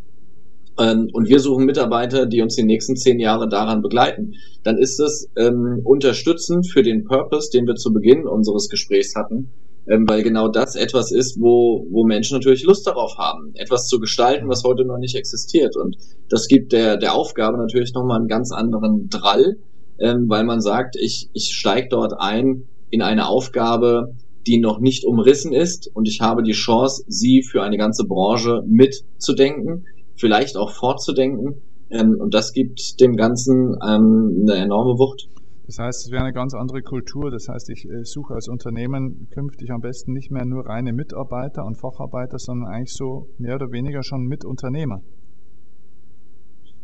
Ähm, 0.79 1.09
und 1.13 1.29
wir 1.29 1.41
suchen 1.41 1.65
Mitarbeiter, 1.65 2.27
die 2.27 2.41
uns 2.41 2.55
die 2.55 2.63
nächsten 2.63 2.97
zehn 2.97 3.19
Jahre 3.19 3.49
daran 3.49 3.83
begleiten. 3.83 4.35
Dann 4.63 4.79
ist 4.79 5.01
es 5.01 5.29
ähm, 5.37 5.81
unterstützend 5.83 6.71
für 6.71 6.85
den 6.85 7.05
Purpose, 7.05 7.51
den 7.51 7.67
wir 7.67 7.75
zu 7.75 7.93
Beginn 7.93 8.27
unseres 8.27 8.69
Gesprächs 8.69 9.15
hatten, 9.17 9.51
ähm, 9.89 10.09
weil 10.09 10.23
genau 10.23 10.49
das 10.49 10.77
etwas 10.77 11.11
ist, 11.11 11.41
wo, 11.41 11.87
wo 11.91 12.05
Menschen 12.05 12.37
natürlich 12.37 12.65
Lust 12.65 12.87
darauf 12.87 13.17
haben, 13.19 13.53
etwas 13.55 13.89
zu 13.89 13.99
gestalten, 13.99 14.49
was 14.49 14.65
heute 14.65 14.85
noch 14.85 14.99
nicht 14.99 15.17
existiert. 15.17 15.77
Und 15.77 15.97
das 16.29 16.47
gibt 16.47 16.73
der, 16.73 16.97
der 16.97 17.15
Aufgabe 17.15 17.59
natürlich 17.59 17.93
nochmal 17.93 18.19
einen 18.19 18.29
ganz 18.29 18.53
anderen 18.53 19.09
Drall, 19.09 19.57
ähm, 19.99 20.27
weil 20.29 20.45
man 20.45 20.61
sagt, 20.61 20.97
ich, 20.97 21.29
ich 21.33 21.55
steige 21.55 21.89
dort 21.89 22.15
ein 22.19 22.69
in 22.91 23.03
eine 23.03 23.27
Aufgabe, 23.27 24.15
die 24.47 24.59
noch 24.59 24.81
nicht 24.81 25.05
umrissen 25.05 25.53
ist 25.53 25.91
und 25.95 26.09
ich 26.09 26.21
habe 26.21 26.43
die 26.43 26.53
Chance, 26.53 27.05
sie 27.07 27.43
für 27.43 27.63
eine 27.63 27.79
ganze 27.79 28.05
Branche 28.05 28.63
mitzudenken, 28.67 29.87
vielleicht 30.17 30.57
auch 30.57 30.71
fortzudenken. 30.71 31.63
Ähm, 31.91 32.17
und 32.19 32.35
das 32.35 32.53
gibt 32.53 33.01
dem 33.01 33.17
Ganzen 33.17 33.77
ähm, 33.87 34.41
eine 34.43 34.57
enorme 34.57 34.99
Wucht. 34.99 35.29
Das 35.67 35.79
heißt, 35.79 36.07
es 36.07 36.11
wäre 36.11 36.25
eine 36.25 36.33
ganz 36.33 36.55
andere 36.55 36.83
Kultur. 36.83 37.31
Das 37.31 37.49
heißt, 37.49 37.71
ich 37.71 37.89
äh, 37.89 38.05
suche 38.05 38.35
als 38.35 38.49
Unternehmen 38.49 39.29
künftig 39.31 39.71
am 39.71 39.81
besten 39.81 40.13
nicht 40.13 40.31
mehr 40.31 40.45
nur 40.45 40.67
reine 40.67 40.93
Mitarbeiter 40.93 41.65
und 41.65 41.79
Facharbeiter, 41.79 42.39
sondern 42.39 42.69
eigentlich 42.69 42.95
so 42.95 43.29
mehr 43.39 43.55
oder 43.55 43.71
weniger 43.71 44.03
schon 44.03 44.27
Mitunternehmer. 44.27 45.03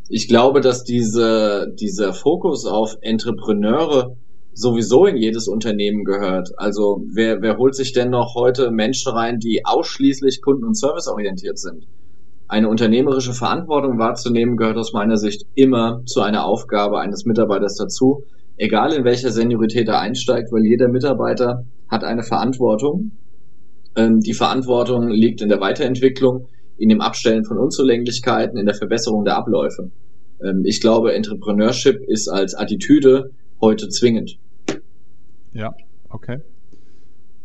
Ich 0.08 0.28
glaube, 0.28 0.60
dass 0.60 0.84
diese, 0.84 1.74
dieser 1.78 2.14
Fokus 2.14 2.64
auf 2.64 2.96
Entrepreneure 3.02 4.16
sowieso 4.54 5.06
in 5.06 5.16
jedes 5.16 5.48
Unternehmen 5.48 6.04
gehört. 6.04 6.50
Also 6.56 7.02
wer, 7.12 7.42
wer 7.42 7.58
holt 7.58 7.74
sich 7.74 7.92
denn 7.92 8.10
noch 8.10 8.34
heute 8.34 8.70
Menschen 8.70 9.12
rein, 9.12 9.38
die 9.38 9.64
ausschließlich 9.64 10.40
kunden- 10.40 10.64
und 10.64 10.78
serviceorientiert 10.78 11.58
sind? 11.58 11.86
Eine 12.46 12.70
unternehmerische 12.70 13.34
Verantwortung 13.34 13.98
wahrzunehmen 13.98 14.56
gehört 14.56 14.78
aus 14.78 14.94
meiner 14.94 15.18
Sicht 15.18 15.44
immer 15.54 16.02
zu 16.06 16.22
einer 16.22 16.46
Aufgabe 16.46 16.98
eines 16.98 17.26
Mitarbeiters 17.26 17.76
dazu 17.76 18.24
egal 18.58 18.92
in 18.92 19.04
welcher 19.04 19.30
Seniorität 19.30 19.88
er 19.88 20.00
einsteigt, 20.00 20.52
weil 20.52 20.64
jeder 20.64 20.88
Mitarbeiter 20.88 21.64
hat 21.88 22.04
eine 22.04 22.22
Verantwortung. 22.22 23.12
Ähm, 23.96 24.20
die 24.20 24.34
Verantwortung 24.34 25.08
liegt 25.08 25.40
in 25.40 25.48
der 25.48 25.60
Weiterentwicklung, 25.60 26.48
in 26.76 26.88
dem 26.88 27.00
Abstellen 27.00 27.44
von 27.44 27.58
Unzulänglichkeiten, 27.58 28.58
in 28.58 28.66
der 28.66 28.74
Verbesserung 28.74 29.24
der 29.24 29.36
Abläufe. 29.36 29.90
Ähm, 30.44 30.62
ich 30.64 30.80
glaube, 30.80 31.14
Entrepreneurship 31.14 32.02
ist 32.06 32.28
als 32.28 32.54
Attitüde 32.54 33.30
heute 33.60 33.88
zwingend. 33.88 34.38
Ja, 35.52 35.72
okay. 36.10 36.38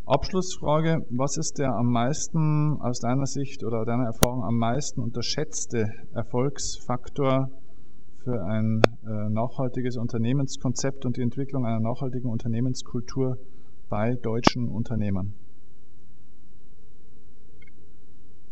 Abschlussfrage, 0.05 1.05
was 1.09 1.37
ist 1.37 1.59
der 1.59 1.73
am 1.73 1.89
meisten 1.91 2.77
aus 2.81 2.99
deiner 2.99 3.25
Sicht 3.25 3.63
oder 3.63 3.85
deiner 3.85 4.03
Erfahrung 4.03 4.43
am 4.43 4.57
meisten 4.57 4.99
unterschätzte 4.99 5.87
Erfolgsfaktor 6.13 7.49
für 8.23 8.41
ein 8.45 8.81
äh, 9.05 9.29
nachhaltiges 9.29 9.97
Unternehmenskonzept 9.97 11.05
und 11.05 11.17
die 11.17 11.21
Entwicklung 11.21 11.65
einer 11.65 11.79
nachhaltigen 11.79 12.29
Unternehmenskultur 12.29 13.37
bei 13.89 14.15
deutschen 14.15 14.69
Unternehmern? 14.69 15.33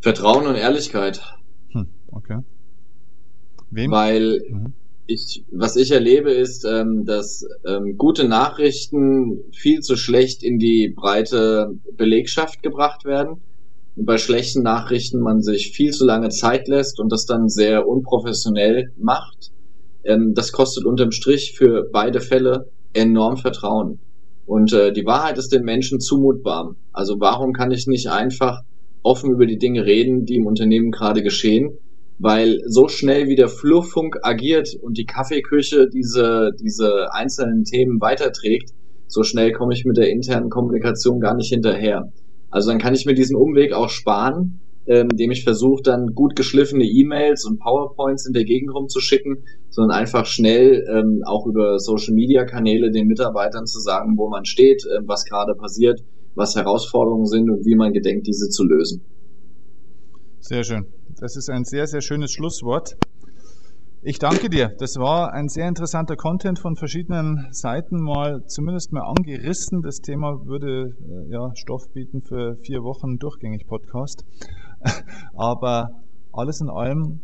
Vertrauen 0.01 0.47
und 0.47 0.55
Ehrlichkeit. 0.55 1.21
Hm, 1.69 1.87
okay. 2.11 2.39
Wem? 3.69 3.91
Weil 3.91 4.41
mhm. 4.49 4.73
ich, 5.05 5.45
was 5.51 5.77
ich 5.77 5.91
erlebe, 5.91 6.31
ist, 6.31 6.65
ähm, 6.65 7.05
dass 7.05 7.45
ähm, 7.65 7.95
gute 7.97 8.27
Nachrichten 8.27 9.43
viel 9.53 9.79
zu 9.81 9.95
schlecht 9.95 10.43
in 10.43 10.57
die 10.57 10.93
breite 10.93 11.75
Belegschaft 11.95 12.61
gebracht 12.61 13.05
werden 13.05 13.41
und 13.95 14.05
bei 14.05 14.17
schlechten 14.17 14.63
Nachrichten 14.63 15.21
man 15.21 15.41
sich 15.41 15.71
viel 15.71 15.91
zu 15.91 16.05
lange 16.05 16.29
Zeit 16.29 16.67
lässt 16.67 16.99
und 16.99 17.09
das 17.11 17.25
dann 17.25 17.47
sehr 17.47 17.87
unprofessionell 17.87 18.91
macht 18.97 19.51
ähm, 20.03 20.33
das 20.33 20.51
kostet 20.51 20.85
unterm 20.85 21.11
Strich 21.11 21.53
für 21.55 21.87
beide 21.91 22.21
Fälle 22.21 22.69
enorm 22.93 23.37
Vertrauen. 23.37 23.99
Und 24.45 24.73
äh, 24.73 24.91
die 24.91 25.05
Wahrheit 25.05 25.37
ist 25.37 25.53
den 25.53 25.63
Menschen 25.63 25.99
zumutbar. 25.99 26.75
Also 26.91 27.19
warum 27.19 27.53
kann 27.53 27.71
ich 27.71 27.87
nicht 27.87 28.07
einfach 28.07 28.61
offen 29.03 29.31
über 29.31 29.45
die 29.45 29.57
Dinge 29.57 29.85
reden, 29.85 30.25
die 30.25 30.35
im 30.35 30.45
Unternehmen 30.45 30.91
gerade 30.91 31.23
geschehen? 31.23 31.77
Weil 32.19 32.59
so 32.67 32.87
schnell 32.87 33.27
wie 33.27 33.35
der 33.35 33.47
Flurfunk 33.47 34.17
agiert 34.21 34.75
und 34.81 34.97
die 34.97 35.05
Kaffeeküche 35.05 35.87
diese, 35.89 36.51
diese 36.61 37.13
einzelnen 37.13 37.63
Themen 37.63 37.99
weiterträgt, 37.99 38.71
so 39.07 39.23
schnell 39.23 39.51
komme 39.51 39.73
ich 39.73 39.85
mit 39.85 39.97
der 39.97 40.09
internen 40.09 40.49
Kommunikation 40.49 41.19
gar 41.19 41.35
nicht 41.35 41.49
hinterher. 41.49 42.11
Also 42.49 42.69
dann 42.69 42.79
kann 42.79 42.93
ich 42.93 43.05
mir 43.05 43.15
diesen 43.15 43.35
Umweg 43.35 43.73
auch 43.73 43.89
sparen 43.89 44.59
ähm, 44.87 45.09
dem 45.09 45.31
ich 45.31 45.43
versuche, 45.43 45.83
dann 45.83 46.13
gut 46.15 46.35
geschliffene 46.35 46.85
E-Mails 46.85 47.45
und 47.45 47.59
PowerPoints 47.59 48.25
in 48.25 48.33
der 48.33 48.43
Gegend 48.43 48.73
rumzuschicken, 48.73 49.43
sondern 49.69 49.97
einfach 49.97 50.25
schnell 50.25 50.85
ähm, 50.91 51.21
auch 51.25 51.45
über 51.45 51.79
Social-Media-Kanäle 51.79 52.91
den 52.91 53.07
Mitarbeitern 53.07 53.65
zu 53.65 53.79
sagen, 53.79 54.17
wo 54.17 54.29
man 54.29 54.45
steht, 54.45 54.83
äh, 54.85 55.01
was 55.05 55.25
gerade 55.25 55.55
passiert, 55.55 56.01
was 56.35 56.55
Herausforderungen 56.55 57.25
sind 57.27 57.49
und 57.49 57.65
wie 57.65 57.75
man 57.75 57.93
gedenkt, 57.93 58.27
diese 58.27 58.49
zu 58.49 58.65
lösen. 58.65 59.03
Sehr 60.39 60.63
schön. 60.63 60.85
Das 61.19 61.35
ist 61.35 61.49
ein 61.49 61.63
sehr, 61.65 61.85
sehr 61.85 62.01
schönes 62.01 62.31
Schlusswort. 62.31 62.97
Ich 64.03 64.17
danke 64.17 64.49
dir. 64.49 64.71
Das 64.79 64.95
war 64.97 65.31
ein 65.31 65.47
sehr 65.47 65.67
interessanter 65.67 66.15
Content 66.15 66.57
von 66.57 66.75
verschiedenen 66.75 67.47
Seiten 67.51 68.01
mal 68.01 68.43
zumindest 68.47 68.91
mal 68.91 69.03
angerissen. 69.03 69.83
Das 69.83 69.99
Thema 69.99 70.43
würde 70.43 70.95
äh, 71.07 71.31
ja 71.31 71.51
Stoff 71.53 71.87
bieten 71.93 72.23
für 72.23 72.55
vier 72.63 72.81
Wochen 72.81 73.19
durchgängig 73.19 73.67
Podcast. 73.67 74.25
Aber 75.35 75.89
alles 76.31 76.61
in 76.61 76.69
allem 76.69 77.21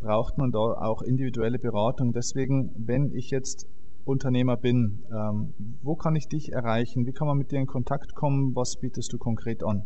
braucht 0.00 0.38
man 0.38 0.50
da 0.52 0.58
auch 0.58 1.02
individuelle 1.02 1.58
Beratung. 1.58 2.12
Deswegen, 2.12 2.72
wenn 2.76 3.12
ich 3.14 3.30
jetzt 3.30 3.66
Unternehmer 4.04 4.56
bin, 4.56 5.04
ähm, 5.10 5.54
wo 5.82 5.94
kann 5.94 6.16
ich 6.16 6.28
dich 6.28 6.52
erreichen? 6.52 7.06
Wie 7.06 7.12
kann 7.12 7.26
man 7.28 7.38
mit 7.38 7.52
dir 7.52 7.60
in 7.60 7.66
Kontakt 7.66 8.14
kommen? 8.14 8.54
Was 8.54 8.76
bietest 8.80 9.12
du 9.12 9.18
konkret 9.18 9.62
an? 9.62 9.84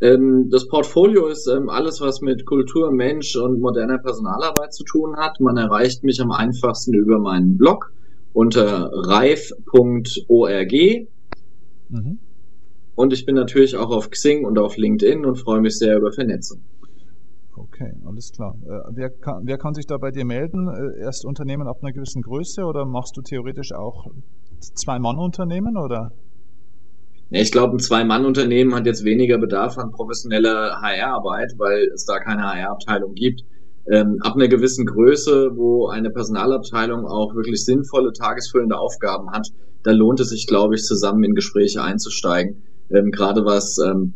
Ähm, 0.00 0.48
das 0.50 0.66
Portfolio 0.66 1.28
ist 1.28 1.46
ähm, 1.46 1.68
alles, 1.68 2.00
was 2.00 2.22
mit 2.22 2.44
Kultur, 2.46 2.90
Mensch 2.90 3.36
und 3.36 3.60
moderner 3.60 3.98
Personalarbeit 3.98 4.72
zu 4.72 4.82
tun 4.84 5.16
hat. 5.16 5.38
Man 5.40 5.56
erreicht 5.56 6.02
mich 6.02 6.20
am 6.20 6.32
einfachsten 6.32 6.94
über 6.94 7.18
meinen 7.18 7.56
Blog 7.56 7.92
unter 8.32 8.90
reif.org. 8.92 10.72
Mhm. 11.88 12.18
Und 12.94 13.12
ich 13.12 13.24
bin 13.24 13.34
natürlich 13.34 13.76
auch 13.76 13.90
auf 13.90 14.10
Xing 14.10 14.44
und 14.44 14.58
auf 14.58 14.76
LinkedIn 14.76 15.24
und 15.24 15.36
freue 15.36 15.60
mich 15.60 15.78
sehr 15.78 15.96
über 15.96 16.12
Vernetzung. 16.12 16.62
Okay, 17.56 17.92
alles 18.06 18.32
klar. 18.32 18.56
Äh, 18.64 18.90
wer, 18.94 19.10
kann, 19.10 19.42
wer 19.44 19.58
kann 19.58 19.74
sich 19.74 19.86
da 19.86 19.96
bei 19.98 20.10
dir 20.10 20.24
melden? 20.24 20.68
Äh, 20.68 21.00
erst 21.00 21.24
Unternehmen 21.24 21.66
ab 21.66 21.78
einer 21.82 21.92
gewissen 21.92 22.22
Größe 22.22 22.64
oder 22.64 22.84
machst 22.84 23.16
du 23.16 23.22
theoretisch 23.22 23.72
auch 23.72 24.06
Zwei-Mann-Unternehmen 24.60 25.76
oder? 25.76 26.12
Ich 27.30 27.50
glaube, 27.50 27.76
ein 27.76 27.78
Zwei-Mann-Unternehmen 27.78 28.74
hat 28.74 28.84
jetzt 28.84 29.04
weniger 29.04 29.38
Bedarf 29.38 29.78
an 29.78 29.90
professioneller 29.90 30.80
HR-Arbeit, 30.82 31.54
weil 31.56 31.88
es 31.94 32.04
da 32.04 32.18
keine 32.18 32.42
HR-Abteilung 32.42 33.14
gibt. 33.14 33.42
Ähm, 33.90 34.18
ab 34.20 34.34
einer 34.34 34.48
gewissen 34.48 34.84
Größe, 34.84 35.50
wo 35.54 35.88
eine 35.88 36.10
Personalabteilung 36.10 37.06
auch 37.06 37.34
wirklich 37.34 37.64
sinnvolle, 37.64 38.12
tagesfüllende 38.12 38.78
Aufgaben 38.78 39.30
hat, 39.30 39.48
da 39.82 39.92
lohnt 39.92 40.20
es 40.20 40.28
sich, 40.28 40.46
glaube 40.46 40.74
ich, 40.74 40.82
zusammen 40.82 41.24
in 41.24 41.34
Gespräche 41.34 41.82
einzusteigen. 41.82 42.62
Ähm, 42.90 43.10
gerade 43.10 43.44
was 43.44 43.78
ähm, 43.78 44.14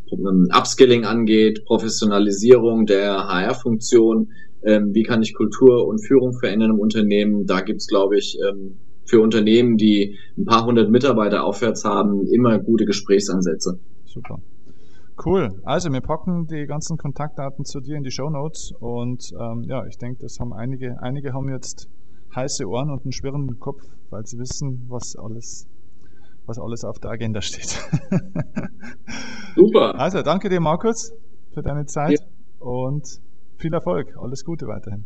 Upskilling 0.56 1.04
angeht, 1.04 1.64
Professionalisierung 1.64 2.86
der 2.86 3.28
HR-Funktion, 3.28 4.32
ähm, 4.64 4.94
wie 4.94 5.02
kann 5.02 5.22
ich 5.22 5.34
Kultur 5.34 5.86
und 5.86 6.04
Führung 6.06 6.34
verändern 6.34 6.72
im 6.72 6.78
Unternehmen, 6.78 7.46
da 7.46 7.60
gibt's, 7.60 7.86
glaube 7.86 8.18
ich, 8.18 8.38
ähm, 8.46 8.76
für 9.04 9.20
Unternehmen, 9.20 9.76
die 9.76 10.18
ein 10.36 10.44
paar 10.44 10.66
hundert 10.66 10.90
Mitarbeiter 10.90 11.44
aufwärts 11.44 11.84
haben, 11.84 12.26
immer 12.26 12.58
gute 12.58 12.84
Gesprächsansätze. 12.84 13.78
Super. 14.04 14.40
Cool. 15.24 15.60
Also 15.64 15.90
wir 15.90 16.00
packen 16.00 16.46
die 16.46 16.66
ganzen 16.66 16.98
Kontaktdaten 16.98 17.64
zu 17.64 17.80
dir 17.80 17.96
in 17.96 18.02
die 18.02 18.10
Show 18.10 18.28
Notes 18.28 18.72
und 18.78 19.32
ähm, 19.40 19.62
ja, 19.62 19.86
ich 19.86 19.96
denke, 19.96 20.20
das 20.22 20.38
haben 20.40 20.52
einige, 20.52 21.00
einige 21.00 21.32
haben 21.32 21.48
jetzt 21.48 21.88
heiße 22.34 22.68
Ohren 22.68 22.90
und 22.90 23.04
einen 23.04 23.12
schwirrenden 23.12 23.58
Kopf, 23.58 23.82
weil 24.10 24.26
sie 24.26 24.38
wissen, 24.38 24.84
was 24.88 25.16
alles, 25.16 25.66
was 26.46 26.58
alles 26.58 26.84
auf 26.84 26.98
der 26.98 27.10
Agenda 27.10 27.40
steht. 27.40 27.68
Super. 29.56 29.98
Also 29.98 30.22
danke 30.22 30.48
dir, 30.48 30.60
Markus, 30.60 31.12
für 31.52 31.62
deine 31.62 31.86
Zeit 31.86 32.20
ja. 32.20 32.26
und 32.58 33.04
viel 33.58 33.72
Erfolg. 33.72 34.16
Alles 34.20 34.44
Gute 34.44 34.66
weiterhin. 34.66 35.04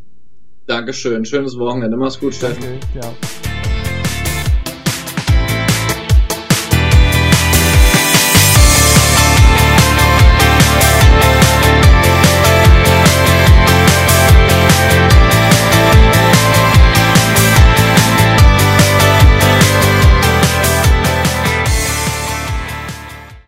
Dankeschön. 0.66 1.24
Schönes 1.24 1.58
Wochenende. 1.58 1.96
Mach's 1.96 2.20
gut, 2.20 2.34
Steffen. 2.34 2.62
Danke. 2.62 2.86
Ja. 2.94 3.59